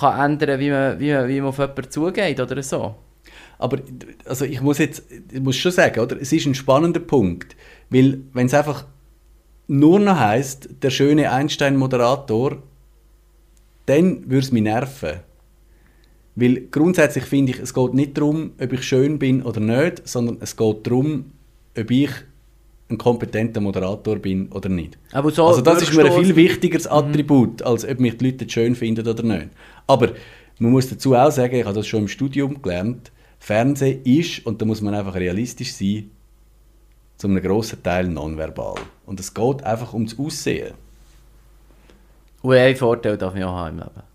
kann 0.01 0.33
ändern, 0.33 0.59
wie 0.59 0.71
man, 0.71 0.99
wie 0.99 1.13
man, 1.13 1.29
wie 1.29 1.41
man 1.41 1.49
auf 1.51 1.59
jemanden 1.59 1.91
zugeht 1.91 2.41
oder 2.41 2.63
so. 2.63 2.95
Aber 3.59 3.79
also 4.25 4.45
ich 4.45 4.61
muss 4.61 4.79
jetzt, 4.79 5.05
ich 5.31 5.41
muss 5.41 5.57
schon 5.57 5.73
sagen, 5.73 6.01
oder? 6.01 6.21
es 6.21 6.33
ist 6.33 6.47
ein 6.47 6.55
spannender 6.55 7.01
Punkt, 7.01 7.55
weil 7.91 8.21
wenn 8.33 8.47
es 8.47 8.55
einfach 8.55 8.87
nur 9.69 10.01
noch 10.01 10.19
heißt, 10.19 10.71
der 10.83 10.91
schöne 10.91 11.31
Einstein-Moderator, 11.31 12.63
dann 13.87 14.31
würde 14.31 14.39
es 14.39 14.53
mich 14.53 14.63
nerven. 14.63 15.21
Weil 16.35 16.63
grundsätzlich 16.71 17.25
finde 17.25 17.53
ich, 17.53 17.59
es 17.59 17.75
geht 17.75 17.95
nicht 17.95 18.17
darum, 18.17 18.53
ob 18.61 18.73
ich 18.73 18.83
schön 18.83 19.19
bin 19.19 19.43
oder 19.43 19.61
nicht, 19.61 20.07
sondern 20.09 20.39
es 20.41 20.57
geht 20.57 20.87
darum, 20.87 21.33
ob 21.79 21.91
ich 21.91 22.11
ein 22.89 22.99
kompetenter 22.99 23.61
Moderator 23.61 24.17
bin 24.17 24.49
oder 24.53 24.69
nicht. 24.69 24.99
Aber 25.13 25.31
so 25.31 25.47
also 25.47 25.61
das 25.61 25.83
ist 25.83 25.95
mir 25.95 26.05
ein 26.05 26.25
viel 26.25 26.37
wichtigeres 26.37 26.87
Attribut, 26.87 27.63
als 27.63 27.87
ob 27.87 28.01
mich 28.01 28.17
die 28.19 28.27
Leute 28.27 28.49
schön 28.49 28.75
finden 28.75 29.07
oder 29.07 29.23
nicht. 29.23 29.49
Aber 29.87 30.13
man 30.59 30.73
muss 30.73 30.89
dazu 30.89 31.15
auch 31.15 31.31
sagen, 31.31 31.55
ich 31.55 31.65
habe 31.65 31.75
das 31.75 31.87
schon 31.87 32.01
im 32.01 32.09
Studium 32.09 32.63
gelernt, 32.63 33.11
Fernsehen 33.39 34.03
ist, 34.05 34.47
und 34.47 34.61
da 34.63 34.67
muss 34.67 34.81
man 34.81 34.95
einfach 34.95 35.15
realistisch 35.15 35.73
sein, 35.75 36.11
zu 37.17 37.27
einem 37.27 37.43
grossen 37.43 37.83
Teil 37.83 38.09
nonverbal. 38.09 38.77
Und 39.07 39.21
es 39.21 39.33
geht 39.35 39.63
einfach 39.65 39.93
ums 39.95 40.19
Aussehen. 40.19 40.75
Und 42.43 42.55
einen 42.55 42.77
Vorteil 42.77 43.17
darf 43.17 43.35
ich 43.37 43.45
auch 43.45 43.55
haben 43.55 43.79
im 43.79 43.85
Leben. 43.85 44.12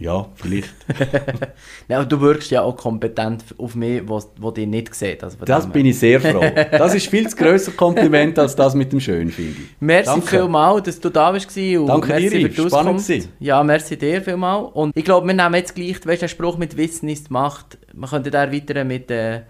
Ja, 0.00 0.28
vielleicht. 0.36 0.70
Nein, 1.88 1.98
aber 1.98 2.06
du 2.06 2.20
wirkst 2.20 2.50
ja 2.52 2.62
auch 2.62 2.76
kompetent 2.76 3.42
auf 3.58 3.74
mich, 3.74 4.02
wo, 4.06 4.22
wo 4.38 4.50
dich 4.52 4.66
nicht 4.66 4.94
sieht. 4.94 5.24
Also 5.24 5.38
Das 5.44 5.68
bin 5.68 5.86
ich 5.86 5.98
sehr 5.98 6.20
froh. 6.20 6.44
Das 6.70 6.94
ist 6.94 7.08
viel 7.08 7.28
zu 7.28 7.36
grösser 7.42 7.72
Kompliment 7.72 8.38
als 8.38 8.54
das 8.54 8.74
mit 8.74 8.92
dem 8.92 9.00
Schön, 9.00 9.30
finde 9.30 9.52
ich. 9.60 9.68
Merci 9.80 10.10
Danke. 10.12 10.26
vielmals, 10.28 10.84
dass 10.84 11.00
du 11.00 11.10
da 11.10 11.32
warst 11.32 11.56
und 11.56 11.86
Danke 11.86 12.08
merci 12.08 12.28
dir, 12.28 12.40
für 12.42 12.48
die 12.48 12.60
Auskunft. 12.60 13.06
gewesen. 13.08 13.32
Ja, 13.40 13.64
merci 13.64 13.96
dir 13.96 14.22
vielmals. 14.22 14.70
Und 14.74 14.96
ich 14.96 15.04
glaube, 15.04 15.26
wir 15.26 15.34
nehmen 15.34 15.54
jetzt 15.54 15.74
gleich, 15.74 15.96
weißt 15.96 16.06
du, 16.06 16.24
der 16.24 16.28
Spruch 16.28 16.58
mit 16.58 16.76
Wissen 16.76 17.08
ist 17.08 17.30
Macht. 17.32 17.78
Man 17.92 18.08
könnte 18.08 18.30
da 18.30 18.44
erweitern 18.44 18.86
mit 18.86 19.10
äh, 19.10 19.40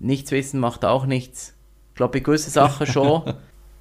Nichts 0.00 0.30
wissen 0.30 0.60
macht 0.60 0.84
auch 0.84 1.04
nichts. 1.04 1.54
Ich 1.90 1.96
glaube, 1.96 2.12
bei 2.14 2.20
gewissen 2.20 2.50
Sachen 2.50 2.86
schon. 2.92 3.34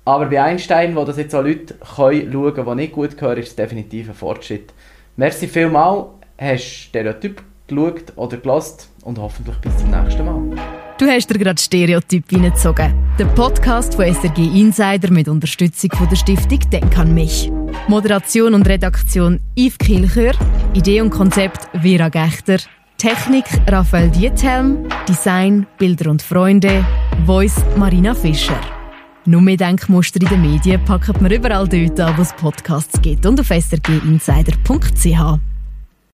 Aber 0.03 0.25
bei 0.25 0.41
Einstein, 0.41 0.95
wo 0.95 1.05
das 1.05 1.17
jetzt 1.17 1.33
auch 1.33 1.43
Leute 1.43 1.75
können 1.75 2.31
schauen 2.31 2.53
können, 2.53 2.67
die 2.67 2.75
nicht 2.75 2.93
gut 2.93 3.21
hören, 3.21 3.37
ist 3.37 3.49
es 3.49 3.55
definitiv 3.55 4.09
ein 4.09 4.15
Fortschritt. 4.15 4.73
Merci 5.19 5.49
vielmals, 5.49 6.05
hast 6.37 6.63
Stereotyp 6.63 7.43
geschaut 7.67 8.13
oder 8.15 8.37
gelost 8.37 8.89
und 9.03 9.17
hoffentlich 9.17 9.57
bis 9.57 9.75
zum 9.75 9.91
nächsten 9.91 10.23
Mal. 10.23 10.57
Du 10.97 11.07
hast 11.07 11.29
dir 11.29 11.37
gerade 11.37 11.61
Stereotyp 11.61 12.23
reingezogen. 12.31 12.93
Der 13.19 13.25
Podcast 13.25 13.95
von 13.95 14.05
SRG 14.05 14.37
Insider 14.37 15.11
mit 15.11 15.27
Unterstützung 15.27 15.91
von 15.91 16.07
der 16.07 16.15
Stiftung 16.15 16.61
Denk 16.71 16.97
an 16.97 17.13
mich. 17.13 17.51
Moderation 17.89 18.53
und 18.53 18.65
Redaktion 18.65 19.41
Yves 19.57 19.77
Kilchör, 19.77 20.35
Idee 20.73 21.01
und 21.01 21.09
Konzept 21.09 21.67
Vera 21.81 22.07
Gechter, 22.07 22.59
Technik 22.97 23.43
Raphael 23.67 24.09
Diethelm, 24.11 24.87
Design 25.05 25.67
Bilder 25.77 26.11
und 26.11 26.21
Freunde, 26.21 26.85
Voice 27.25 27.61
Marina 27.75 28.15
Fischer. 28.15 28.78
Nur 29.25 29.41
mehr 29.41 29.57
Denkmuster 29.57 30.21
in 30.21 30.27
den 30.27 30.41
Medien 30.41 30.83
packen 30.85 31.21
wir 31.21 31.35
überall 31.35 31.67
dort 31.67 31.99
an, 31.99 32.17
wo 32.17 32.21
es 32.21 32.33
Podcasts 32.33 33.01
gibt 33.01 33.25
und 33.25 33.39
auf 33.39 33.47
srginsider.ch. 33.47 35.39